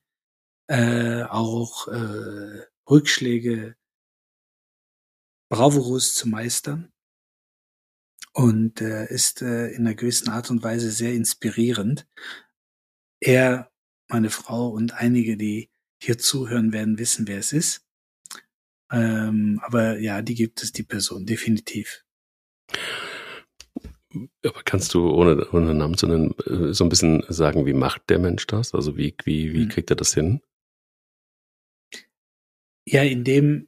[0.69, 3.77] äh, auch äh, Rückschläge
[5.51, 6.93] bravourös zu meistern
[8.39, 12.07] und äh, ist äh, in einer gewissen Art und Weise sehr inspirierend.
[13.19, 13.73] Er,
[14.07, 15.71] meine Frau und einige, die
[16.01, 17.85] hier zuhören, werden wissen, wer es ist.
[18.93, 22.05] Ähm, aber ja, die gibt es, die Person, definitiv.
[24.45, 28.09] Aber kannst du, ohne, ohne Namen zu nennen, äh, so ein bisschen sagen, wie macht
[28.09, 28.73] der Mensch das?
[28.73, 29.69] Also wie, wie, wie hm.
[29.69, 30.43] kriegt er das hin?
[32.87, 33.67] Ja, indem,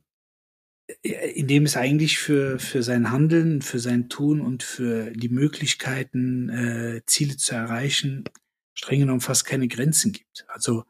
[1.03, 7.03] indem es eigentlich für, für sein Handeln, für sein Tun und für die Möglichkeiten, äh,
[7.07, 8.25] Ziele zu erreichen,
[8.75, 10.45] streng genommen fast keine Grenzen gibt.
[10.49, 10.85] Also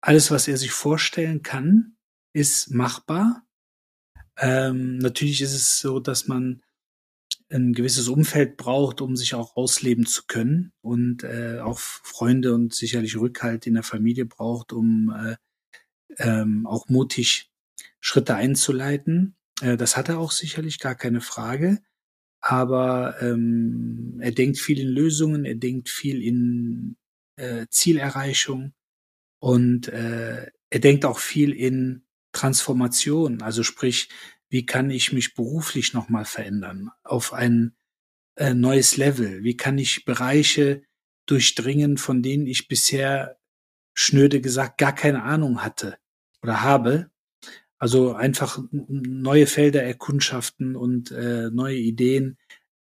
[0.00, 1.96] alles, was er sich vorstellen kann,
[2.32, 3.46] ist machbar.
[4.38, 6.62] Ähm, natürlich ist es so, dass man
[7.50, 12.74] ein gewisses Umfeld braucht, um sich auch ausleben zu können und äh, auch Freunde und
[12.74, 15.36] sicherlich Rückhalt in der Familie braucht, um äh,
[16.18, 17.49] ähm, auch mutig
[18.00, 19.36] Schritte einzuleiten.
[19.60, 21.78] Äh, das hat er auch sicherlich, gar keine Frage.
[22.40, 26.96] Aber ähm, er denkt viel in Lösungen, er denkt viel in
[27.36, 28.72] äh, Zielerreichung
[29.40, 34.08] und äh, er denkt auch viel in Transformation, also sprich,
[34.48, 37.74] wie kann ich mich beruflich nochmal verändern auf ein
[38.36, 39.42] äh, neues Level?
[39.42, 40.82] Wie kann ich Bereiche
[41.26, 43.38] durchdringen, von denen ich bisher
[43.94, 45.98] schnöde gesagt gar keine Ahnung hatte
[46.42, 47.10] oder habe?
[47.80, 52.36] Also einfach neue Felder erkundschaften und äh, neue Ideen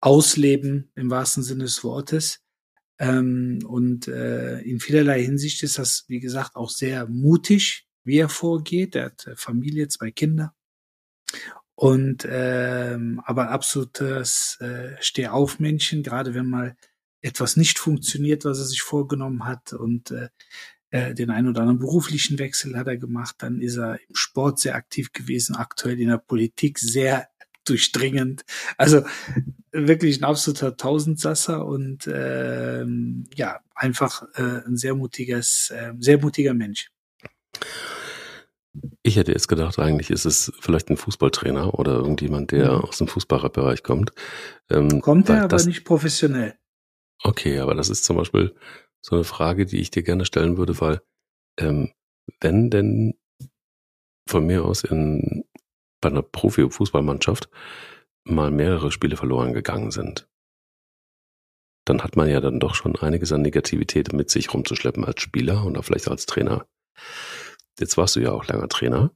[0.01, 2.41] ausleben im wahrsten Sinne des Wortes.
[2.99, 8.27] Ähm, und äh, in vielerlei Hinsicht ist das, wie gesagt, auch sehr mutig, wie er
[8.27, 8.95] vorgeht.
[8.95, 10.53] Er hat äh, Familie, zwei Kinder.
[11.73, 16.75] Und ähm, aber absolutes äh, Stehaufmännchen, gerade wenn mal
[17.21, 20.27] etwas nicht funktioniert, was er sich vorgenommen hat und äh,
[20.91, 24.59] äh, den einen oder anderen beruflichen Wechsel hat er gemacht, dann ist er im Sport
[24.59, 27.27] sehr aktiv gewesen, aktuell in der Politik sehr
[27.65, 28.43] durchdringend.
[28.77, 29.03] Also
[29.71, 36.53] wirklich ein absoluter Tausendsasser und ähm, ja, einfach äh, ein sehr mutiges, äh, sehr mutiger
[36.53, 36.91] Mensch.
[39.03, 42.81] Ich hätte jetzt gedacht, eigentlich ist es vielleicht ein Fußballtrainer oder irgendjemand, der mhm.
[42.81, 44.11] aus dem Fußballerbereich kommt.
[44.69, 46.55] Ähm, kommt er, aber das, nicht professionell.
[47.23, 48.55] Okay, aber das ist zum Beispiel
[49.01, 51.01] so eine Frage, die ich dir gerne stellen würde, weil
[51.59, 51.91] ähm,
[52.39, 53.19] wenn denn
[54.27, 55.43] von mir aus in
[56.01, 57.49] bei einer Profi-Fußballmannschaft
[58.23, 60.27] mal mehrere Spiele verloren gegangen sind,
[61.85, 65.65] dann hat man ja dann doch schon einiges an Negativität mit sich rumzuschleppen als Spieler
[65.65, 66.67] oder vielleicht als Trainer.
[67.79, 69.15] Jetzt warst du ja auch langer Trainer.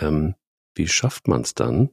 [0.00, 0.34] Ähm,
[0.74, 1.90] wie schafft man es dann,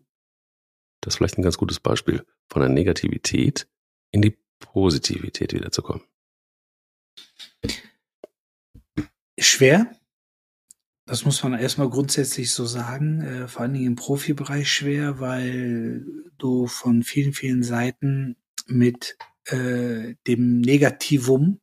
[1.02, 3.68] das ist vielleicht ein ganz gutes Beispiel, von der Negativität
[4.12, 6.04] in die Positivität wiederzukommen?
[9.38, 9.92] Schwer.
[11.08, 16.06] Das muss man erstmal grundsätzlich so sagen, äh, vor allen Dingen im Profibereich schwer, weil
[16.38, 21.60] du von vielen, vielen Seiten mit äh, dem Negativum,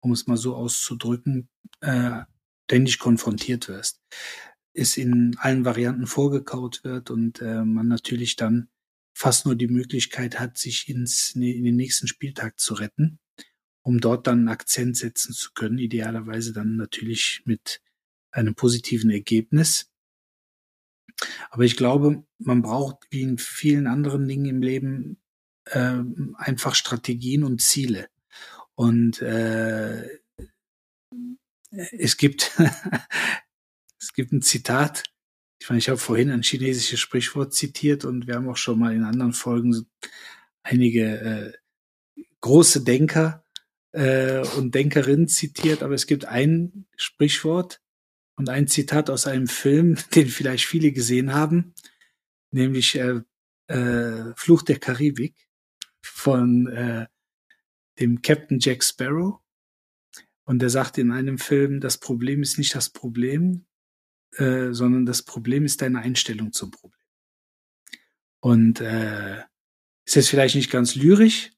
[0.00, 1.48] um es mal so auszudrücken,
[1.80, 2.22] äh,
[2.70, 4.00] ständig konfrontiert wirst.
[4.72, 8.68] Es in allen Varianten vorgekaut wird und äh, man natürlich dann
[9.12, 13.18] fast nur die Möglichkeit hat, sich ins, in den nächsten Spieltag zu retten,
[13.82, 17.80] um dort dann einen Akzent setzen zu können, idealerweise dann natürlich mit
[18.30, 19.90] einem positiven Ergebnis.
[21.50, 25.20] Aber ich glaube, man braucht wie in vielen anderen Dingen im Leben
[25.66, 25.98] äh,
[26.36, 28.08] einfach Strategien und Ziele.
[28.74, 30.08] Und äh,
[31.70, 32.58] es gibt,
[33.98, 35.04] es gibt ein Zitat.
[35.60, 38.94] Ich meine, ich habe vorhin ein chinesisches Sprichwort zitiert und wir haben auch schon mal
[38.94, 39.86] in anderen Folgen
[40.62, 41.52] einige äh,
[42.40, 43.44] große Denker
[43.92, 47.80] äh, und Denkerinnen zitiert, aber es gibt ein Sprichwort,
[48.36, 51.74] Und ein Zitat aus einem Film, den vielleicht viele gesehen haben,
[52.50, 53.20] nämlich äh,
[53.66, 55.34] äh, Fluch der Karibik
[56.02, 57.06] von äh,
[57.98, 59.40] dem Captain Jack Sparrow.
[60.44, 63.66] Und er sagt in einem Film, das Problem ist nicht das Problem,
[64.36, 66.98] äh, sondern das Problem ist deine Einstellung zum Problem.
[68.40, 69.42] Und äh,
[70.06, 71.52] ist jetzt vielleicht nicht ganz lyrisch,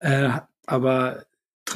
[0.00, 1.25] äh, aber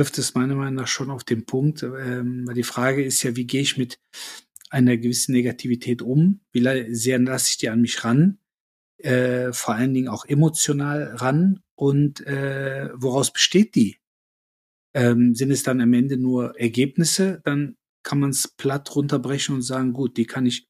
[0.00, 1.82] trifft es meiner Meinung nach schon auf den Punkt.
[1.82, 4.00] Ähm, weil die Frage ist ja, wie gehe ich mit
[4.70, 6.40] einer gewissen Negativität um?
[6.52, 8.38] Wie sehr lasse ich die an mich ran?
[8.96, 13.98] Äh, vor allen Dingen auch emotional ran und äh, woraus besteht die?
[14.94, 17.42] Ähm, sind es dann am Ende nur Ergebnisse?
[17.44, 20.66] Dann kann man es platt runterbrechen und sagen, gut, die kann ich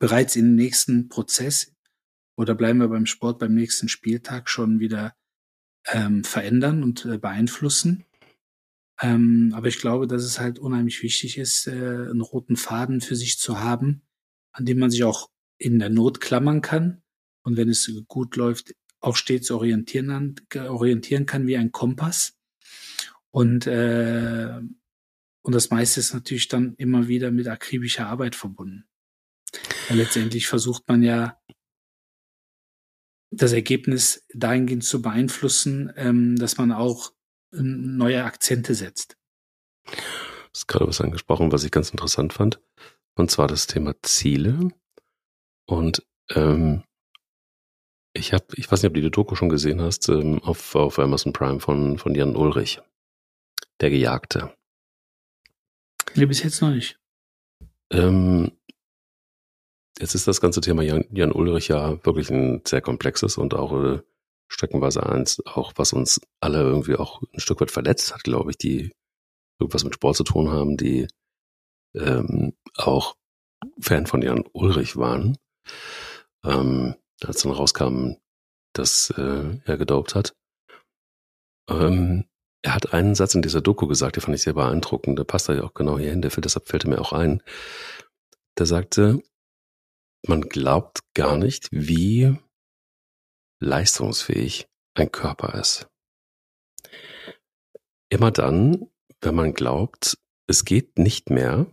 [0.00, 1.72] bereits im nächsten Prozess
[2.36, 5.14] oder bleiben wir beim Sport beim nächsten Spieltag schon wieder
[5.92, 8.04] ähm, verändern und äh, beeinflussen.
[9.00, 13.16] Ähm, aber ich glaube, dass es halt unheimlich wichtig ist, äh, einen roten Faden für
[13.16, 14.02] sich zu haben,
[14.52, 17.02] an dem man sich auch in der Not klammern kann
[17.42, 22.34] und wenn es gut läuft, auch stets orientieren, orientieren kann wie ein Kompass.
[23.30, 24.60] Und, äh,
[25.42, 28.84] und das meiste ist natürlich dann immer wieder mit akribischer Arbeit verbunden.
[29.88, 31.39] Weil letztendlich versucht man ja
[33.30, 37.12] das Ergebnis dahingehend zu beeinflussen, ähm, dass man auch
[37.52, 39.16] ähm, neue Akzente setzt.
[39.86, 39.92] Du
[40.54, 42.60] hast gerade was angesprochen, was ich ganz interessant fand.
[43.14, 44.70] Und zwar das Thema Ziele.
[45.66, 46.82] Und ähm,
[48.12, 50.98] ich habe, ich weiß nicht, ob du die Doku schon gesehen hast, ähm, auf, auf
[50.98, 52.80] Amazon Prime von, von Jan Ulrich,
[53.80, 54.52] der Gejagte.
[56.16, 56.98] Nee, bis jetzt noch nicht.
[57.92, 58.52] Ähm,
[60.00, 63.72] Jetzt ist das ganze Thema Jan, Jan Ulrich ja wirklich ein sehr komplexes und auch
[63.72, 64.00] äh,
[64.48, 68.56] streckenweise eins, auch was uns alle irgendwie auch ein Stück weit verletzt hat, glaube ich,
[68.56, 68.92] die
[69.58, 71.06] irgendwas mit Sport zu tun haben, die
[71.94, 73.14] ähm, auch
[73.78, 75.36] Fan von Jan Ulrich waren.
[76.44, 78.14] Ähm, als dann rauskam,
[78.72, 80.34] dass äh, er gedaubt hat.
[81.68, 82.24] Ähm,
[82.62, 85.50] er hat einen Satz in dieser Doku gesagt, den fand ich sehr beeindruckend, der passt
[85.50, 87.42] da ja auch genau hier hin, deshalb fällt er mir auch ein.
[88.58, 89.22] Der sagte,
[90.26, 92.36] man glaubt gar nicht, wie
[93.60, 95.88] leistungsfähig ein Körper ist.
[98.10, 101.66] Immer dann, wenn man glaubt, es geht nicht mehr,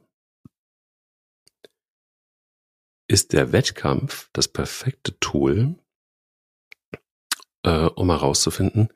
[3.10, 5.76] ist der Wettkampf das perfekte Tool,
[7.64, 8.94] äh, um herauszufinden,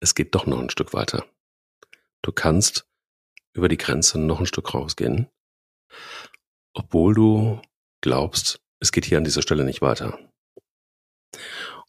[0.00, 1.26] es geht doch noch ein Stück weiter.
[2.22, 2.86] Du kannst
[3.54, 5.28] über die Grenze noch ein Stück rausgehen,
[6.74, 7.62] obwohl du
[8.02, 10.18] glaubst, es geht hier an dieser Stelle nicht weiter.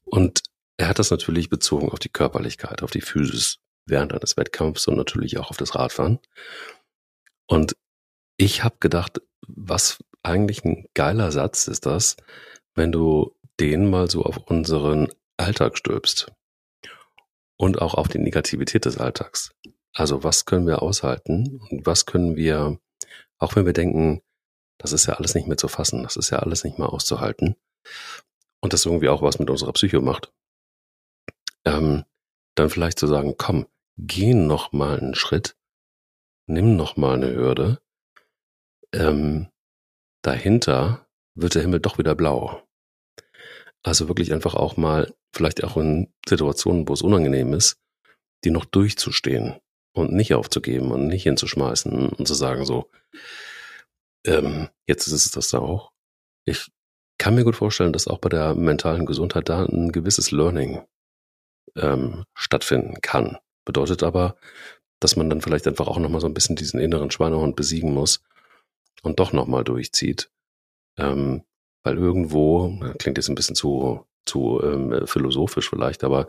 [0.06, 0.42] Und
[0.78, 4.96] er hat das natürlich bezogen auf die Körperlichkeit, auf die Physis während eines Wettkampfs und
[4.96, 6.20] natürlich auch auf das Radfahren.
[7.48, 7.76] Und
[8.38, 12.16] ich habe gedacht, was eigentlich ein geiler Satz ist das,
[12.76, 16.32] wenn du den mal so auf unseren Alltag stülpst
[17.58, 19.52] und auch auf die Negativität des Alltags.
[19.94, 22.80] Also was können wir aushalten und was können wir,
[23.38, 24.22] auch wenn wir denken,
[24.80, 27.56] das ist ja alles nicht mehr zu fassen, das ist ja alles nicht mehr auszuhalten.
[28.62, 30.34] Und das irgendwie auch was mit unserer Psyche macht.
[31.66, 32.06] Ähm,
[32.56, 35.56] dann vielleicht zu sagen, komm, geh noch mal einen Schritt,
[36.48, 37.82] nimm noch mal eine Hürde.
[38.94, 39.50] Ähm,
[40.24, 42.64] dahinter wird der Himmel doch wieder blau.
[43.84, 47.78] Also wirklich einfach auch mal, vielleicht auch in Situationen, wo es unangenehm ist,
[48.44, 49.60] die noch durchzustehen
[49.94, 52.90] und nicht aufzugeben und nicht hinzuschmeißen und zu sagen so,
[54.26, 55.92] ähm, jetzt ist es das da auch.
[56.46, 56.72] Ich
[57.18, 60.82] kann mir gut vorstellen, dass auch bei der mentalen Gesundheit da ein gewisses Learning
[61.76, 63.38] ähm, stattfinden kann.
[63.66, 64.38] Bedeutet aber,
[65.00, 68.22] dass man dann vielleicht einfach auch nochmal so ein bisschen diesen inneren Schweinehund besiegen muss
[69.04, 70.32] und doch nochmal durchzieht.
[70.98, 71.44] Ähm,
[71.84, 76.28] weil irgendwo, klingt jetzt ein bisschen zu, zu ähm, philosophisch vielleicht, aber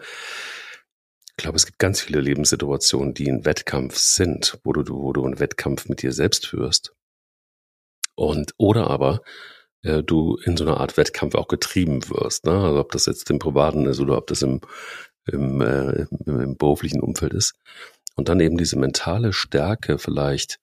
[1.31, 5.25] ich glaube, es gibt ganz viele Lebenssituationen, die ein Wettkampf sind, wo du, wo du
[5.25, 6.95] einen Wettkampf mit dir selbst führst.
[8.21, 9.23] Und oder aber
[9.81, 12.45] äh, du in so einer Art Wettkampf auch getrieben wirst.
[12.45, 12.53] Ne?
[12.53, 14.61] Also ob das jetzt im Privaten ist oder ob das im,
[15.27, 17.55] im, äh, im, im beruflichen Umfeld ist.
[18.17, 20.61] Und dann eben diese mentale Stärke vielleicht,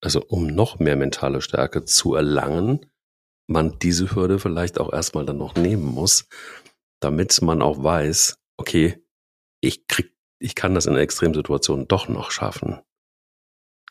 [0.00, 2.86] also um noch mehr mentale Stärke zu erlangen,
[3.46, 6.28] man diese Hürde vielleicht auch erstmal dann noch nehmen muss,
[7.00, 9.04] damit man auch weiß, okay,
[9.60, 12.78] ich krieg, ich kann das in Extremsituationen doch noch schaffen.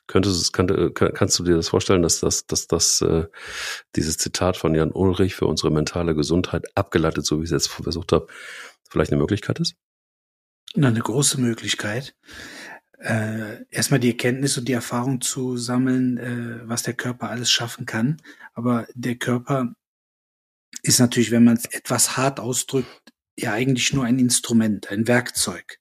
[0.08, 3.28] Könntest, könnte, kannst du dir das vorstellen, dass das, dass das äh,
[3.95, 7.68] dieses Zitat von Jan Ulrich für unsere mentale Gesundheit abgeleitet, so wie ich es jetzt
[7.68, 8.28] versucht habe,
[8.89, 9.76] vielleicht eine Möglichkeit ist?
[10.76, 12.16] Na, eine große Möglichkeit.
[12.99, 17.86] äh, erstmal die Erkenntnis und die Erfahrung zu sammeln, äh, was der Körper alles schaffen
[17.86, 18.18] kann.
[18.53, 19.74] Aber der Körper
[20.82, 25.80] ist natürlich, wenn man es etwas hart ausdrückt, ja eigentlich nur ein Instrument, ein Werkzeug.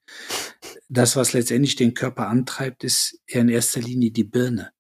[0.89, 4.71] Das, was letztendlich den Körper antreibt, ist ja in erster Linie die Birne.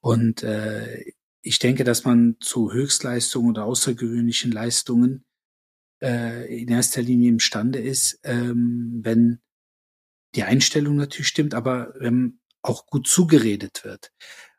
[0.00, 5.24] Und äh, ich denke, dass man zu Höchstleistungen oder außergewöhnlichen Leistungen
[6.02, 9.40] äh, in erster Linie imstande ist, ähm, wenn
[10.34, 14.12] die Einstellung natürlich stimmt, aber wenn auch gut zugeredet wird.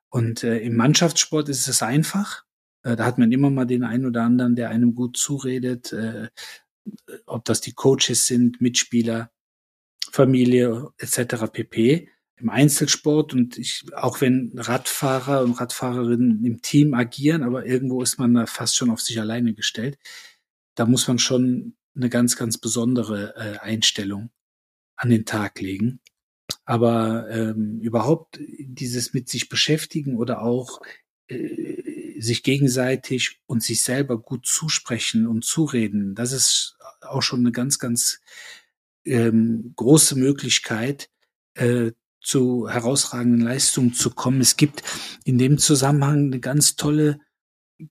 [0.09, 2.43] Und äh, im Mannschaftssport ist es einfach.
[2.83, 6.29] Äh, da hat man immer mal den einen oder anderen, der einem gut zuredet, äh,
[7.25, 9.29] ob das die Coaches sind, Mitspieler,
[10.11, 11.45] Familie etc.
[11.51, 12.09] pp.
[12.39, 18.19] Im Einzelsport und ich, auch wenn Radfahrer und Radfahrerinnen im Team agieren, aber irgendwo ist
[18.19, 19.97] man da fast schon auf sich alleine gestellt.
[20.75, 24.29] Da muss man schon eine ganz, ganz besondere äh, Einstellung
[24.95, 25.99] an den Tag legen.
[26.63, 30.81] Aber ähm, überhaupt dieses mit sich beschäftigen oder auch
[31.27, 37.51] äh, sich gegenseitig und sich selber gut zusprechen und zureden, das ist auch schon eine
[37.51, 38.21] ganz, ganz
[39.07, 41.09] ähm, große Möglichkeit,
[41.55, 41.91] äh,
[42.21, 44.41] zu herausragenden Leistungen zu kommen.
[44.41, 44.83] Es gibt
[45.23, 47.19] in dem Zusammenhang eine ganz tolle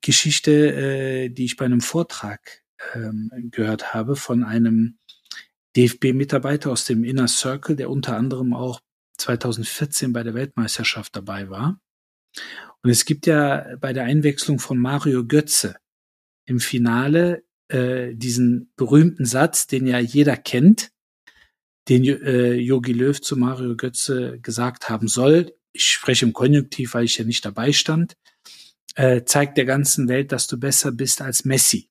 [0.02, 2.62] Geschichte, äh, die ich bei einem Vortrag
[2.94, 4.98] ähm, gehört habe von einem
[5.76, 8.80] DFB-Mitarbeiter aus dem Inner Circle, der unter anderem auch
[9.18, 11.80] 2014 bei der Weltmeisterschaft dabei war.
[12.82, 15.76] Und es gibt ja bei der Einwechslung von Mario Götze
[16.44, 20.90] im Finale äh, diesen berühmten Satz, den ja jeder kennt,
[21.88, 25.54] den äh, Yogi Löw zu Mario Götze gesagt haben soll.
[25.72, 28.16] Ich spreche im Konjunktiv, weil ich ja nicht dabei stand.
[28.94, 31.90] Äh, zeigt der ganzen Welt, dass du besser bist als Messi.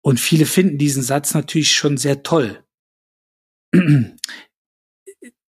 [0.00, 2.64] Und viele finden diesen Satz natürlich schon sehr toll.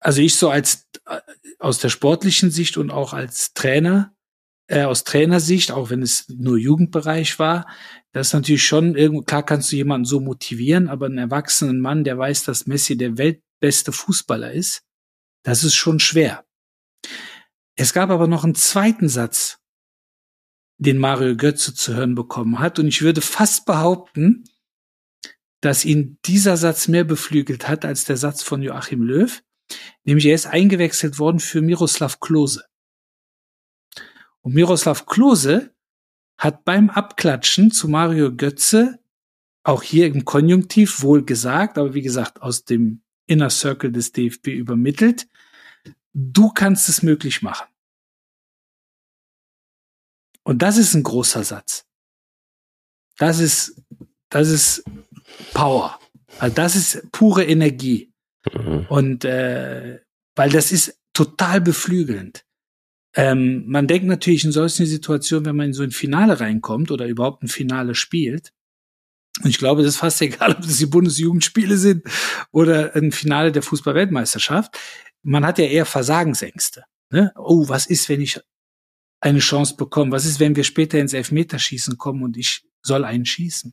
[0.05, 1.20] Also ich so als äh,
[1.61, 4.12] aus der sportlichen Sicht und auch als Trainer,
[4.66, 7.68] äh, aus Trainersicht, auch wenn es nur Jugendbereich war,
[8.12, 12.04] das ist natürlich schon irgendwo, klar kannst du jemanden so motivieren, aber einen erwachsenen Mann,
[12.04, 14.82] der weiß, dass Messi der weltbeste Fußballer ist,
[15.44, 16.44] das ist schon schwer.
[17.74, 19.58] Es gab aber noch einen zweiten Satz,
[20.78, 22.78] den Mario Götze zu hören bekommen hat.
[22.78, 24.44] Und ich würde fast behaupten,
[25.60, 29.42] dass ihn dieser Satz mehr beflügelt hat als der Satz von Joachim Löw.
[30.04, 32.64] Nämlich er ist eingewechselt worden für Miroslav Klose.
[34.40, 35.72] Und Miroslav Klose
[36.43, 38.99] hat beim Abklatschen zu Mario Götze
[39.62, 44.49] auch hier im Konjunktiv wohl gesagt, aber wie gesagt, aus dem Inner Circle des DFB
[44.49, 45.28] übermittelt,
[46.14, 47.68] du kannst es möglich machen.
[50.43, 51.86] Und das ist ein großer Satz.
[53.18, 53.80] Das ist,
[54.28, 54.82] das ist
[55.55, 56.01] Power.
[56.40, 58.12] Also das ist pure Energie.
[58.53, 58.86] Mhm.
[58.88, 60.01] Und äh,
[60.34, 62.45] weil das ist total beflügelnd.
[63.14, 67.06] Ähm, man denkt natürlich in solchen Situationen, wenn man in so ein Finale reinkommt oder
[67.06, 68.52] überhaupt ein Finale spielt,
[69.40, 72.04] und ich glaube, das ist fast egal, ob das die Bundesjugendspiele sind
[72.50, 74.78] oder ein Finale der Fußballweltmeisterschaft.
[75.22, 76.84] Man hat ja eher Versagensängste.
[77.10, 77.32] Ne?
[77.36, 78.40] Oh, was ist, wenn ich
[79.20, 80.12] eine Chance bekommen?
[80.12, 83.72] Was ist, wenn wir später ins Elfmeterschießen kommen und ich soll einen schießen?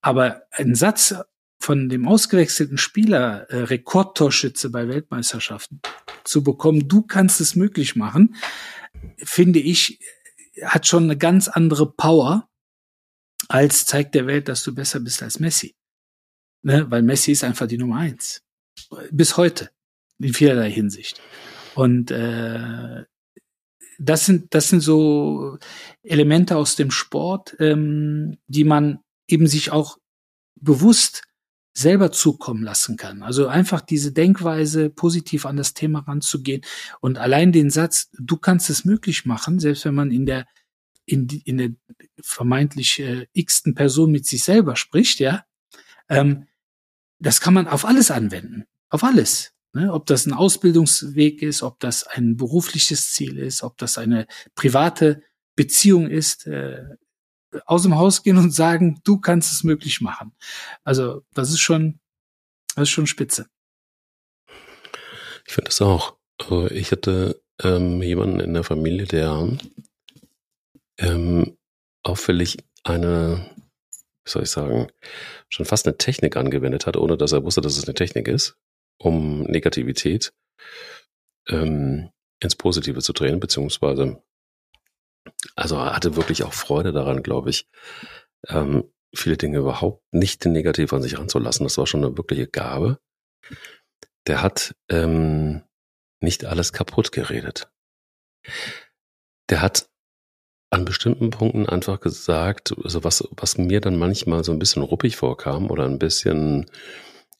[0.00, 1.14] Aber ein Satz
[1.60, 5.80] von dem ausgewechselten Spieler, äh, Rekordtorschütze bei Weltmeisterschaften,
[6.24, 8.36] zu bekommen, du kannst es möglich machen,
[9.18, 9.98] finde ich,
[10.62, 12.48] hat schon eine ganz andere Power,
[13.48, 15.74] als zeigt der Welt, dass du besser bist als Messi.
[16.62, 16.90] Ne?
[16.90, 18.42] Weil Messi ist einfach die Nummer eins.
[19.10, 19.70] Bis heute.
[20.18, 21.20] In vielerlei Hinsicht.
[21.74, 23.04] Und äh,
[23.98, 25.58] das sind, das sind so
[26.02, 29.98] Elemente aus dem Sport, ähm, die man eben sich auch
[30.54, 31.24] bewusst
[31.74, 33.22] selber zukommen lassen kann.
[33.22, 36.62] Also einfach diese Denkweise, positiv an das Thema ranzugehen
[37.00, 40.46] und allein den Satz, du kannst es möglich machen, selbst wenn man in der
[41.06, 41.70] in, in der
[42.22, 45.44] vermeintlich äh, x-ten Person mit sich selber spricht, ja,
[46.08, 46.46] ähm,
[47.18, 49.52] das kann man auf alles anwenden, auf alles.
[49.74, 49.92] Ne?
[49.92, 55.22] Ob das ein Ausbildungsweg ist, ob das ein berufliches Ziel ist, ob das eine private
[55.56, 56.84] Beziehung ist, äh,
[57.66, 60.32] aus dem Haus gehen und sagen, du kannst es möglich machen.
[60.84, 62.00] Also das ist schon,
[62.74, 63.46] das ist schon spitze.
[65.46, 66.16] Ich finde das auch.
[66.70, 69.56] Ich hatte ähm, jemanden in der Familie, der
[70.98, 71.56] ähm,
[72.02, 73.50] auffällig eine,
[74.24, 74.88] wie soll ich sagen,
[75.48, 78.56] schon fast eine Technik angewendet hat, ohne dass er wusste, dass es eine Technik ist
[78.98, 80.32] um Negativität
[81.48, 84.22] ähm, ins Positive zu drehen, beziehungsweise
[85.56, 87.68] also er hatte wirklich auch Freude daran, glaube ich,
[88.48, 91.64] ähm, viele Dinge überhaupt nicht negativ an sich ranzulassen.
[91.64, 92.98] Das war schon eine wirkliche Gabe.
[94.26, 95.62] der hat ähm,
[96.20, 97.70] nicht alles kaputt geredet.
[99.50, 99.88] Der hat
[100.70, 105.16] an bestimmten Punkten einfach gesagt, also was, was mir dann manchmal so ein bisschen ruppig
[105.16, 106.70] vorkam oder ein bisschen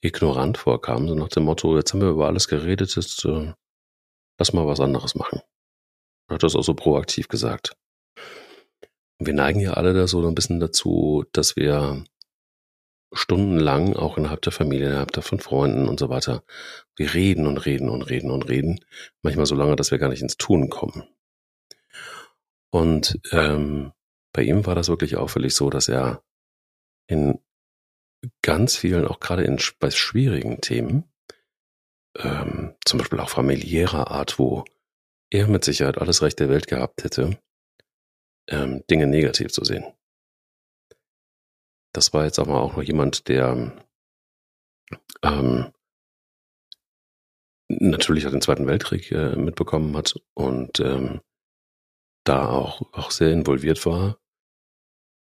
[0.00, 3.52] ignorant vorkam, so nach dem Motto, jetzt haben wir über alles geredet, jetzt äh,
[4.38, 5.40] lass mal was anderes machen.
[6.28, 7.76] Hat das auch so proaktiv gesagt.
[9.18, 12.04] wir neigen ja alle da so ein bisschen dazu, dass wir
[13.12, 16.42] stundenlang auch innerhalb der Familie, innerhalb der von Freunden und so weiter,
[16.96, 18.84] wir reden und reden und reden und reden,
[19.22, 21.04] manchmal so lange, dass wir gar nicht ins Tun kommen.
[22.70, 23.92] Und ähm,
[24.32, 26.24] bei ihm war das wirklich auffällig so, dass er
[27.06, 27.38] in
[28.42, 31.04] ganz vielen, auch gerade in, bei schwierigen Themen,
[32.18, 34.64] ähm, zum Beispiel auch familiärer Art, wo
[35.34, 37.38] er mit Sicherheit alles Recht der Welt gehabt hätte,
[38.48, 39.84] ähm, Dinge negativ zu sehen.
[41.92, 43.72] Das war jetzt aber auch noch jemand, der
[45.22, 45.72] ähm,
[47.68, 51.20] natürlich auch den Zweiten Weltkrieg äh, mitbekommen hat und ähm,
[52.24, 54.18] da auch, auch sehr involviert war.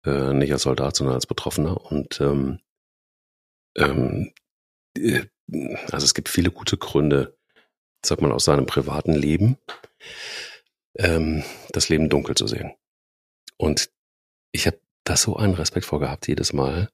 [0.04, 1.80] Äh, nicht als Soldat, sondern als Betroffener.
[1.80, 2.58] Und ähm,
[3.76, 4.32] ähm,
[4.96, 5.26] äh,
[5.92, 7.38] also es gibt viele gute Gründe,
[8.04, 9.56] sag mal, aus seinem privaten Leben,
[10.96, 12.74] ähm, das Leben dunkel zu sehen.
[13.56, 13.90] Und
[14.52, 16.90] ich habe da so einen Respekt vor gehabt jedes Mal,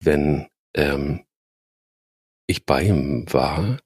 [0.00, 1.24] wenn ähm,
[2.46, 3.80] ich bei ihm war,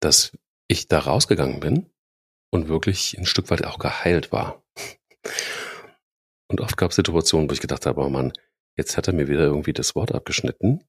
[0.00, 0.36] dass
[0.68, 1.90] ich da rausgegangen bin
[2.50, 4.62] und wirklich ein Stück weit auch geheilt war.
[6.48, 8.32] Und oft gab es Situationen, wo ich gedacht habe, oh Mann,
[8.76, 10.84] jetzt hat er mir wieder irgendwie das Wort abgeschnitten.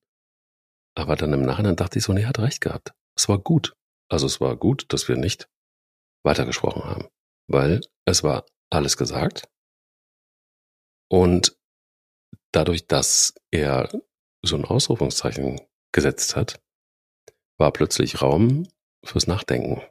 [0.95, 2.93] Aber dann im Nachhinein dachte ich so, nee, er hat recht gehabt.
[3.15, 3.75] Es war gut.
[4.09, 5.47] Also es war gut, dass wir nicht
[6.23, 7.07] weitergesprochen haben.
[7.47, 9.49] Weil es war alles gesagt.
[11.09, 11.57] Und
[12.51, 13.89] dadurch, dass er
[14.41, 15.61] so ein Ausrufungszeichen
[15.91, 16.61] gesetzt hat,
[17.57, 18.67] war plötzlich Raum
[19.05, 19.81] fürs Nachdenken.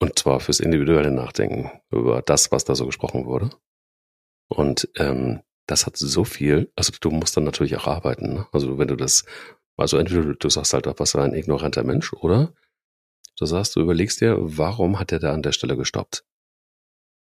[0.00, 3.50] Und zwar fürs individuelle Nachdenken über das, was da so gesprochen wurde.
[4.48, 8.34] Und ähm, das hat so viel, also du musst dann natürlich auch arbeiten.
[8.34, 8.46] Ne?
[8.52, 9.24] Also wenn du das,
[9.76, 12.52] also entweder du sagst halt, was war ein ignoranter Mensch, oder
[13.36, 16.24] du sagst, du überlegst dir, warum hat der da an der Stelle gestoppt?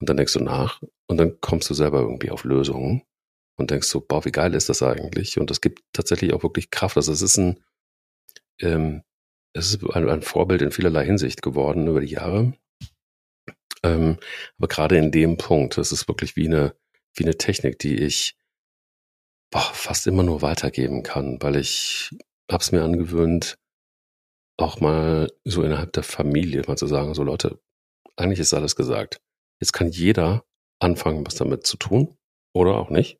[0.00, 3.02] Und dann denkst du nach und dann kommst du selber irgendwie auf Lösungen
[3.56, 5.38] und denkst so, boah, wie geil ist das eigentlich?
[5.38, 6.96] Und das gibt tatsächlich auch wirklich Kraft.
[6.96, 7.62] Also es ist ein,
[8.60, 9.02] ähm,
[9.52, 12.54] es ist ein, ein Vorbild in vielerlei Hinsicht geworden über die Jahre.
[13.82, 14.18] Ähm,
[14.58, 16.74] aber gerade in dem Punkt, das ist wirklich wie eine,
[17.14, 18.36] wie eine Technik, die ich
[19.50, 22.10] boah, fast immer nur weitergeben kann, weil ich
[22.50, 23.58] hab's mir angewöhnt,
[24.60, 27.60] auch mal so innerhalb der Familie mal zu sagen, so Leute,
[28.16, 29.20] eigentlich ist alles gesagt.
[29.60, 30.44] Jetzt kann jeder
[30.78, 32.16] anfangen, was damit zu tun
[32.54, 33.18] oder auch nicht.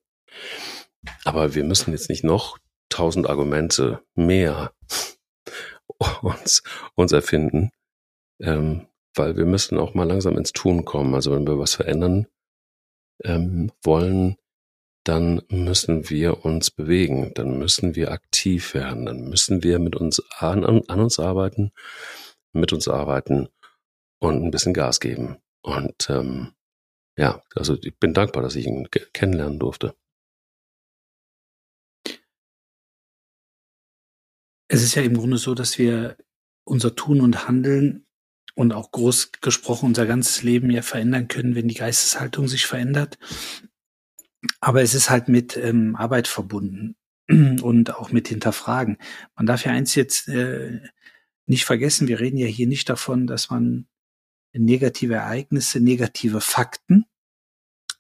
[1.25, 4.73] Aber wir müssen jetzt nicht noch tausend Argumente mehr
[6.23, 6.63] uns,
[6.95, 7.71] uns erfinden,
[8.41, 11.15] ähm, weil wir müssen auch mal langsam ins Tun kommen.
[11.15, 12.27] Also wenn wir was verändern
[13.25, 14.37] ähm, wollen,
[15.05, 18.30] dann müssen wir uns bewegen, dann müssen wir aktiv
[18.75, 21.73] werden, dann müssen wir mit uns an, an uns arbeiten,
[22.53, 23.49] mit uns arbeiten
[24.19, 25.39] und ein bisschen Gas geben.
[25.63, 26.53] Und ähm,
[27.17, 29.95] ja, also ich bin dankbar, dass ich ihn kennenlernen durfte.
[34.69, 36.17] Es ist ja im Grunde so, dass wir
[36.65, 38.07] unser Tun und Handeln
[38.55, 43.19] und auch groß gesprochen unser ganzes Leben ja verändern können, wenn die Geisteshaltung sich verändert.
[44.61, 46.97] Aber es ist halt mit ähm, Arbeit verbunden
[47.63, 48.99] und auch mit Hinterfragen.
[49.37, 50.81] Man darf ja eins jetzt äh,
[51.47, 53.87] nicht vergessen, wir reden ja hier nicht davon, dass man
[54.53, 57.05] negative Ereignisse, negative Fakten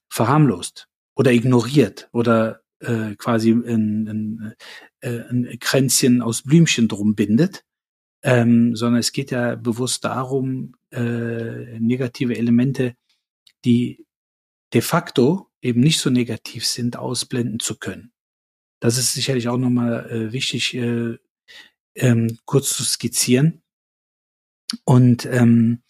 [0.08, 4.54] verharmlost oder ignoriert oder äh, quasi ein, ein,
[5.00, 7.64] äh, ein Kränzchen aus Blümchen drum bindet,
[8.22, 12.94] ähm, sondern es geht ja bewusst darum, äh, negative Elemente,
[13.64, 14.06] die
[14.72, 18.12] de facto eben nicht so negativ sind, ausblenden zu können.
[18.80, 21.18] Das ist sicherlich auch nochmal äh, wichtig, äh,
[21.94, 23.62] ähm, kurz zu skizzieren.
[24.84, 25.82] Und ähm,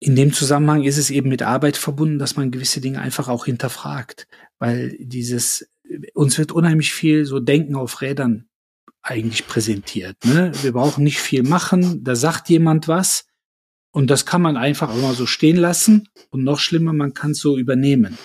[0.00, 3.44] in dem Zusammenhang ist es eben mit Arbeit verbunden, dass man gewisse Dinge einfach auch
[3.44, 4.26] hinterfragt,
[4.58, 5.70] weil dieses
[6.14, 8.48] uns wird unheimlich viel so Denken auf Rädern
[9.02, 10.16] eigentlich präsentiert.
[10.24, 10.52] Ne?
[10.62, 13.26] Wir brauchen nicht viel machen, da sagt jemand was
[13.92, 17.32] und das kann man einfach auch mal so stehen lassen und noch schlimmer, man kann
[17.32, 18.18] es so übernehmen.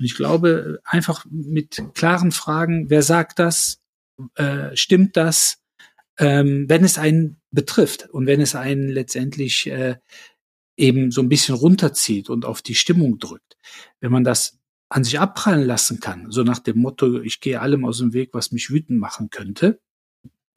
[0.00, 3.82] Und ich glaube, einfach mit klaren Fragen, wer sagt das,
[4.34, 5.58] äh, stimmt das,
[6.16, 9.96] ähm, wenn es einen betrifft und wenn es einen letztendlich äh,
[10.78, 13.58] eben so ein bisschen runterzieht und auf die Stimmung drückt.
[14.00, 17.84] Wenn man das an sich abprallen lassen kann, so nach dem Motto, ich gehe allem
[17.84, 19.82] aus dem Weg, was mich wütend machen könnte,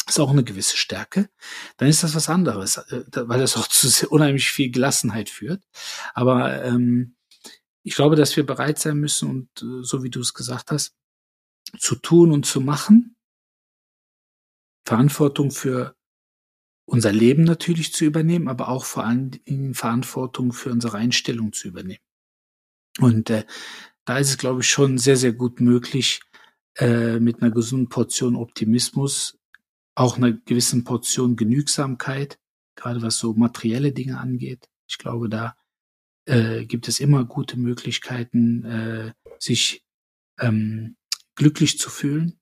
[0.07, 1.29] ist auch eine gewisse Stärke,
[1.75, 5.63] dann ist das was anderes, äh, weil das auch zu unheimlich viel Gelassenheit führt.
[6.13, 7.15] Aber ähm,
[7.83, 10.95] ich glaube, dass wir bereit sein müssen und äh, so wie du es gesagt hast,
[11.77, 13.15] zu tun und zu machen,
[14.85, 15.95] Verantwortung für
[16.85, 21.69] unser Leben natürlich zu übernehmen, aber auch vor allen Dingen Verantwortung für unsere Einstellung zu
[21.69, 22.03] übernehmen.
[22.99, 23.45] Und äh,
[24.05, 26.21] da ist es, glaube ich, schon sehr, sehr gut möglich,
[26.75, 29.39] äh, mit einer gesunden Portion Optimismus,
[29.95, 32.39] auch einer gewissen Portion Genügsamkeit,
[32.75, 34.69] gerade was so materielle Dinge angeht.
[34.87, 35.55] Ich glaube, da
[36.25, 39.83] äh, gibt es immer gute Möglichkeiten, äh, sich
[40.39, 40.95] ähm,
[41.35, 42.39] glücklich zu fühlen,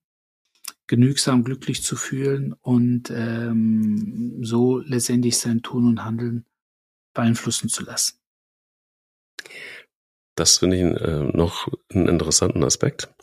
[0.87, 6.45] genügsam glücklich zu fühlen und ähm, so letztendlich sein Tun und Handeln
[7.13, 8.19] beeinflussen zu lassen.
[10.35, 13.13] Das finde ich äh, noch einen interessanten Aspekt.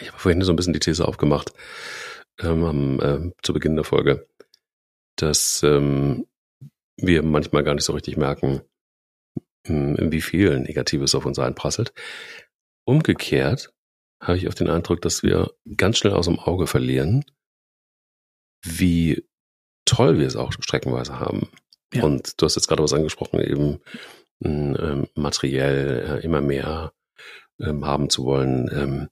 [0.00, 1.52] Ich habe vorhin so ein bisschen die These aufgemacht,
[2.38, 4.28] ähm, äh, zu Beginn der Folge,
[5.16, 6.26] dass ähm,
[6.96, 8.62] wir manchmal gar nicht so richtig merken,
[9.68, 11.92] wie viel Negatives auf uns einprasselt.
[12.84, 13.72] Umgekehrt
[14.20, 17.24] habe ich auch den Eindruck, dass wir ganz schnell aus dem Auge verlieren,
[18.64, 19.26] wie
[19.84, 21.48] toll wir es auch streckenweise haben.
[21.92, 22.04] Ja.
[22.04, 23.80] Und du hast jetzt gerade was angesprochen, eben
[24.42, 26.92] ähm, materiell äh, immer mehr
[27.60, 29.08] ähm, haben zu wollen, ähm,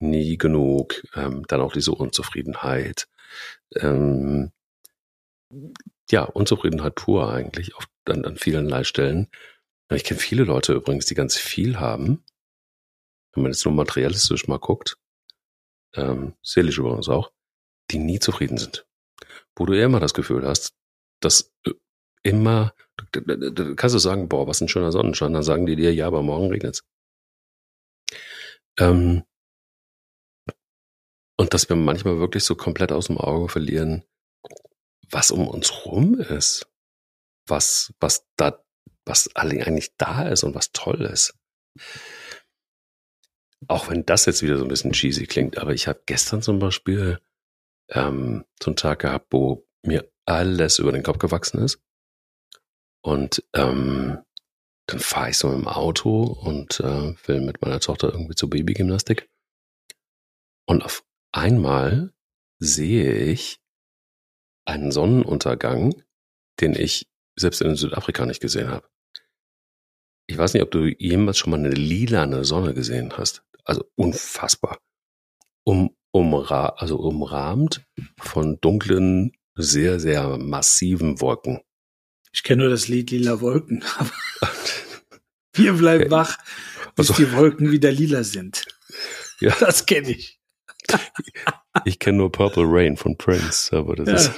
[0.00, 3.06] nie genug, ähm, dann auch diese Unzufriedenheit.
[3.76, 4.52] Ähm,
[6.10, 9.28] ja, Unzufriedenheit pur eigentlich auf, an, an vielen Stellen.
[9.92, 12.24] Ich kenne viele Leute übrigens, die ganz viel haben.
[13.32, 14.98] Wenn man jetzt nur materialistisch mal guckt,
[15.94, 17.32] ähm, seelisch übrigens auch,
[17.90, 18.86] die nie zufrieden sind.
[19.54, 20.74] Wo du eher immer das Gefühl hast,
[21.20, 21.72] dass äh,
[22.22, 22.74] immer,
[23.12, 26.22] du, kannst du sagen, boah, was ein schöner Sonnenschein, dann sagen die dir, ja, aber
[26.22, 26.84] morgen regnet's.
[28.78, 29.24] Ähm,
[31.36, 34.04] und dass wir manchmal wirklich so komplett aus dem Auge verlieren,
[35.10, 36.66] was um uns rum ist,
[37.46, 38.65] was, was da
[39.06, 41.34] was eigentlich da ist und was toll ist.
[43.68, 46.58] Auch wenn das jetzt wieder so ein bisschen cheesy klingt, aber ich habe gestern zum
[46.58, 47.20] Beispiel
[47.88, 51.80] ähm, so einen Tag gehabt, wo mir alles über den Kopf gewachsen ist.
[53.02, 54.18] Und ähm,
[54.86, 59.28] dann fahre ich so im Auto und äh, will mit meiner Tochter irgendwie zur Babygymnastik.
[60.66, 62.12] Und auf einmal
[62.58, 63.60] sehe ich
[64.64, 66.02] einen Sonnenuntergang,
[66.60, 68.88] den ich selbst in Südafrika nicht gesehen habe.
[70.26, 73.42] Ich weiß nicht, ob du jemals schon mal eine lilane Sonne gesehen hast.
[73.64, 74.78] Also unfassbar.
[75.64, 77.84] Um, umra also umrahmt
[78.18, 81.60] von dunklen, sehr, sehr massiven Wolken.
[82.32, 83.84] Ich kenne nur das Lied Lila Wolken.
[85.52, 86.36] Wir bleiben wach,
[86.94, 88.64] bis also, die Wolken wieder lila sind.
[89.38, 89.54] Ja.
[89.60, 90.40] Das kenne ich.
[91.84, 94.14] Ich kenne nur Purple Rain von Prince, aber das ja.
[94.16, 94.32] ist,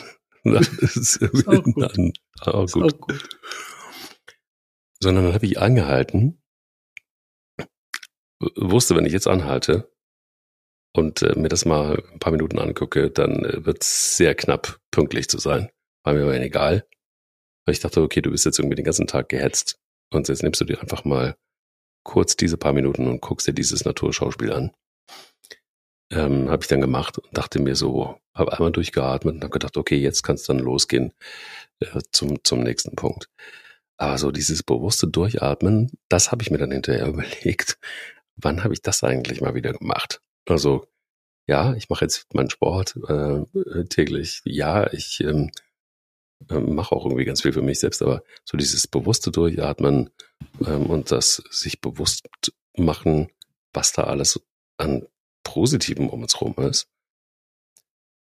[0.83, 1.97] das ist, ist auch gut.
[1.97, 2.87] Dann, auch gut.
[2.87, 3.29] Ist auch gut
[5.03, 6.41] sondern dann habe ich angehalten,
[8.41, 9.91] wusste, wenn ich jetzt anhalte
[10.95, 14.81] und äh, mir das mal ein paar Minuten angucke, dann äh, wird es sehr knapp
[14.91, 15.71] pünktlich zu sein.
[16.05, 16.87] War mir aber egal.
[17.65, 19.79] Weil ich dachte, okay, du bist jetzt irgendwie den ganzen Tag gehetzt
[20.11, 21.37] und jetzt nimmst du dir einfach mal
[22.05, 24.73] kurz diese paar Minuten und guckst dir dieses Naturschauspiel an.
[26.11, 29.77] Ähm, habe ich dann gemacht und dachte mir so, habe einmal durchgeatmet und habe gedacht,
[29.77, 31.13] okay, jetzt kann es dann losgehen
[31.81, 33.29] äh, zum, zum nächsten Punkt.
[33.99, 37.79] Aber so dieses bewusste Durchatmen, das habe ich mir dann hinterher überlegt.
[38.37, 40.23] Wann habe ich das eigentlich mal wieder gemacht?
[40.49, 40.87] Also
[41.47, 44.43] ja, ich mache jetzt meinen Sport äh, täglich.
[44.45, 45.51] Ja, ich ähm,
[46.49, 50.11] äh, mache auch irgendwie ganz viel für mich selbst, aber so dieses bewusste Durchatmen
[50.65, 52.29] ähm, und das sich bewusst
[52.77, 53.29] machen,
[53.73, 54.41] was da alles
[54.77, 55.07] an
[55.43, 56.89] Positivem um uns rum ist,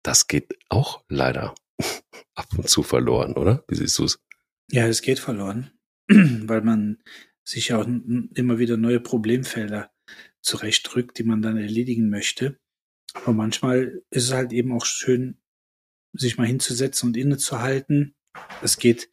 [0.03, 1.55] das geht auch leider
[2.35, 3.63] ab und zu verloren, oder?
[3.67, 4.19] Wie siehst du es?
[4.71, 5.71] Ja, es geht verloren,
[6.07, 7.01] weil man
[7.43, 9.91] sich auch immer wieder neue Problemfelder
[10.41, 12.59] zurechtdrückt, die man dann erledigen möchte.
[13.13, 15.37] Aber manchmal ist es halt eben auch schön,
[16.13, 18.15] sich mal hinzusetzen und innezuhalten.
[18.61, 19.09] Es geht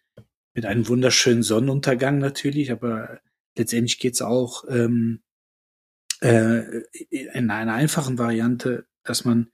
[0.55, 3.21] mit einem wunderschönen Sonnenuntergang natürlich, aber
[3.57, 5.23] letztendlich geht es auch ähm,
[6.21, 9.51] äh, in einer einfachen Variante, dass man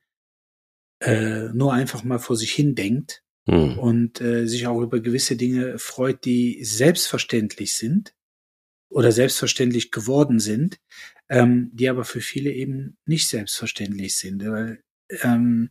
[1.01, 3.79] äh, nur einfach mal vor sich hin denkt hm.
[3.79, 8.15] und äh, sich auch über gewisse Dinge freut, die selbstverständlich sind
[8.91, 10.79] oder selbstverständlich geworden sind,
[11.29, 14.45] ähm, die aber für viele eben nicht selbstverständlich sind.
[14.47, 14.83] Weil
[15.23, 15.71] ähm,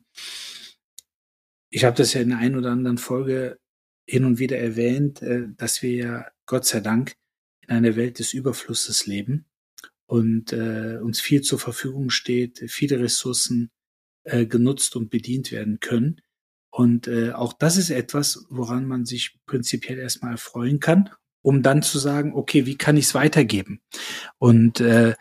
[1.70, 3.60] ich habe das ja in der einen oder anderen Folge
[4.08, 7.16] hin und wieder erwähnt, äh, dass wir ja Gott sei Dank
[7.62, 9.46] in einer Welt des Überflusses leben
[10.06, 13.70] und äh, uns viel zur Verfügung steht, viele Ressourcen
[14.24, 16.22] äh, genutzt und bedient werden können.
[16.78, 21.10] Und äh, auch das ist etwas, woran man sich prinzipiell erstmal freuen kann,
[21.42, 23.82] um dann zu sagen, okay, wie kann ich es weitergeben?
[24.38, 25.16] Und äh,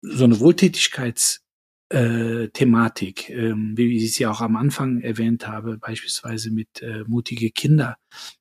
[0.00, 1.42] so eine Wohltätigkeits
[1.88, 7.50] äh, ähm, wie ich es ja auch am Anfang erwähnt habe, beispielsweise mit äh, mutige
[7.50, 7.96] Kinder.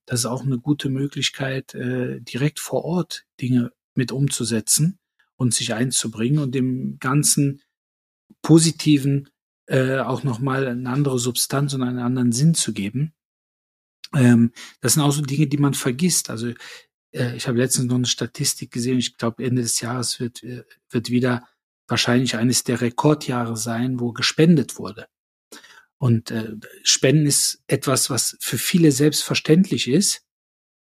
[0.06, 5.00] Das ist auch eine gute Möglichkeit, äh, direkt vor Ort Dinge mit umzusetzen
[5.36, 7.64] und sich einzubringen und dem ganzen
[8.44, 9.30] Positiven
[9.68, 13.14] äh, auch nochmal eine andere Substanz und einen anderen Sinn zu geben.
[14.14, 14.52] Ähm,
[14.82, 16.30] das sind auch so Dinge, die man vergisst.
[16.30, 16.54] Also
[17.12, 20.64] äh, ich habe letztens noch eine Statistik gesehen, ich glaube Ende des Jahres wird, äh,
[20.90, 21.48] wird wieder
[21.88, 25.08] wahrscheinlich eines der Rekordjahre sein, wo gespendet wurde.
[25.98, 30.26] Und äh, Spenden ist etwas, was für viele selbstverständlich ist,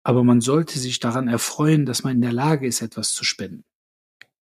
[0.03, 3.63] aber man sollte sich daran erfreuen, dass man in der Lage ist, etwas zu spenden.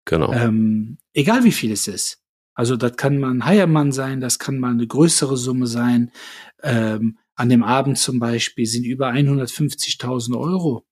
[0.05, 0.33] Genau.
[0.33, 2.22] Ähm, egal wie viel es ist.
[2.53, 6.11] Also das kann mal ein Heiermann sein, das kann mal eine größere Summe sein.
[6.61, 10.85] Ähm, an dem Abend zum Beispiel sind über 150.000 Euro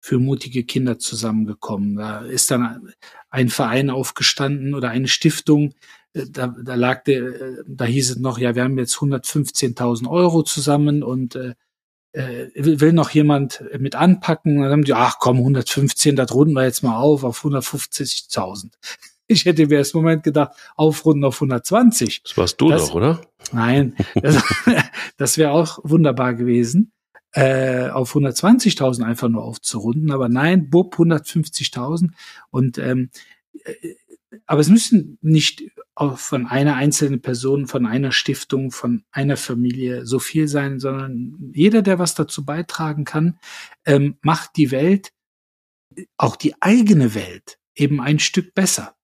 [0.00, 1.96] für mutige Kinder zusammengekommen.
[1.96, 2.92] Da ist dann
[3.28, 5.74] ein Verein aufgestanden oder eine Stiftung.
[6.12, 10.08] Äh, da, da lag der, äh, da hieß es noch, ja, wir haben jetzt 115.000
[10.08, 11.54] Euro zusammen und äh,
[12.12, 14.62] äh, will, noch jemand mit anpacken.
[14.62, 18.70] dann haben die, ach komm, 115, das runden wir jetzt mal auf auf 150.000.
[19.26, 22.22] Ich hätte im ersten Moment gedacht, aufrunden auf 120.
[22.22, 23.20] Das warst du das, doch, oder?
[23.52, 24.42] Nein, das,
[25.16, 26.92] das wäre auch wunderbar gewesen
[27.36, 30.10] äh, auf 120.000 einfach nur aufzurunden.
[30.10, 32.10] Aber nein, Bub 150.000
[32.50, 33.10] und ähm,
[33.64, 33.94] äh,
[34.46, 35.64] aber es müssen nicht
[35.94, 41.52] auch von einer einzelnen Person, von einer Stiftung, von einer Familie so viel sein, sondern
[41.54, 43.38] jeder, der was dazu beitragen kann,
[43.84, 45.12] ähm, macht die Welt,
[46.18, 48.95] auch die eigene Welt, eben ein Stück besser.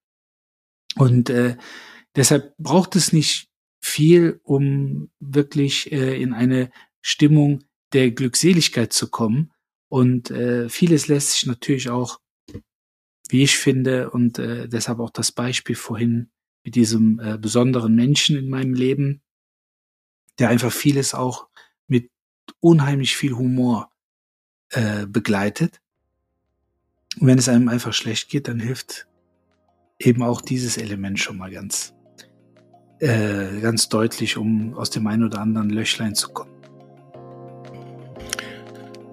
[0.97, 1.57] Und äh,
[2.16, 3.49] deshalb braucht es nicht
[3.80, 6.70] viel, um wirklich äh, in eine
[7.01, 9.53] Stimmung der Glückseligkeit zu kommen.
[9.88, 12.20] Und äh, vieles lässt sich natürlich auch,
[13.28, 16.30] wie ich finde, und äh, deshalb auch das Beispiel vorhin
[16.64, 19.22] mit diesem äh, besonderen Menschen in meinem Leben,
[20.38, 21.49] der einfach vieles auch
[21.86, 22.11] mit
[22.61, 23.90] unheimlich viel Humor
[24.70, 25.80] äh, begleitet.
[27.18, 29.07] Und wenn es einem einfach schlecht geht, dann hilft
[30.07, 31.94] eben auch dieses Element schon mal ganz,
[33.00, 36.50] äh, ganz deutlich, um aus dem einen oder anderen Löchlein zu kommen.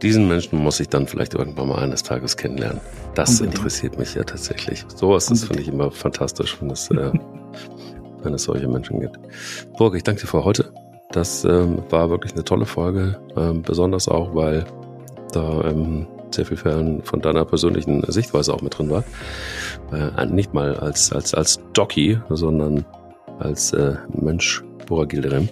[0.02, 2.80] Diesen Menschen muss ich dann vielleicht irgendwann mal eines Tages kennenlernen.
[3.16, 3.56] Das Unbedingt.
[3.58, 4.86] interessiert mich ja tatsächlich.
[4.96, 7.12] Sowas ist, finde ich, immer fantastisch, wenn es, äh,
[8.24, 9.20] wenn es solche Menschen gibt.
[9.78, 10.72] Burg, ich danke dir für heute.
[11.12, 14.64] Das ähm, war wirklich eine tolle Folge, ähm, besonders auch, weil
[15.34, 19.04] da ähm, sehr viel von, von deiner persönlichen Sichtweise auch mit drin war.
[19.92, 22.86] Äh, nicht mal als, als, als Doki, sondern
[23.40, 25.50] als äh, Mensch Bora Gilderem.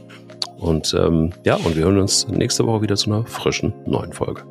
[0.57, 4.41] Und ähm, ja, und wir hören uns nächste Woche wieder zu einer frischen neuen Folge.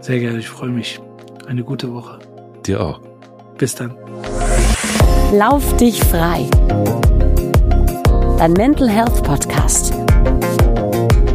[0.00, 1.00] Sehr gerne, ich freue mich.
[1.46, 2.18] Eine gute Woche.
[2.66, 3.00] Dir auch.
[3.58, 3.94] Bis dann.
[5.32, 6.48] Lauf dich frei.
[8.38, 9.94] Dein Mental Health Podcast.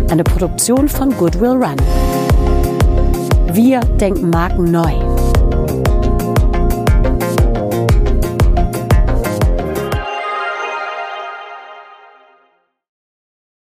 [0.10, 1.78] Eine Produktion von Goodwill Run.
[3.54, 5.21] Wir denken Marken neu.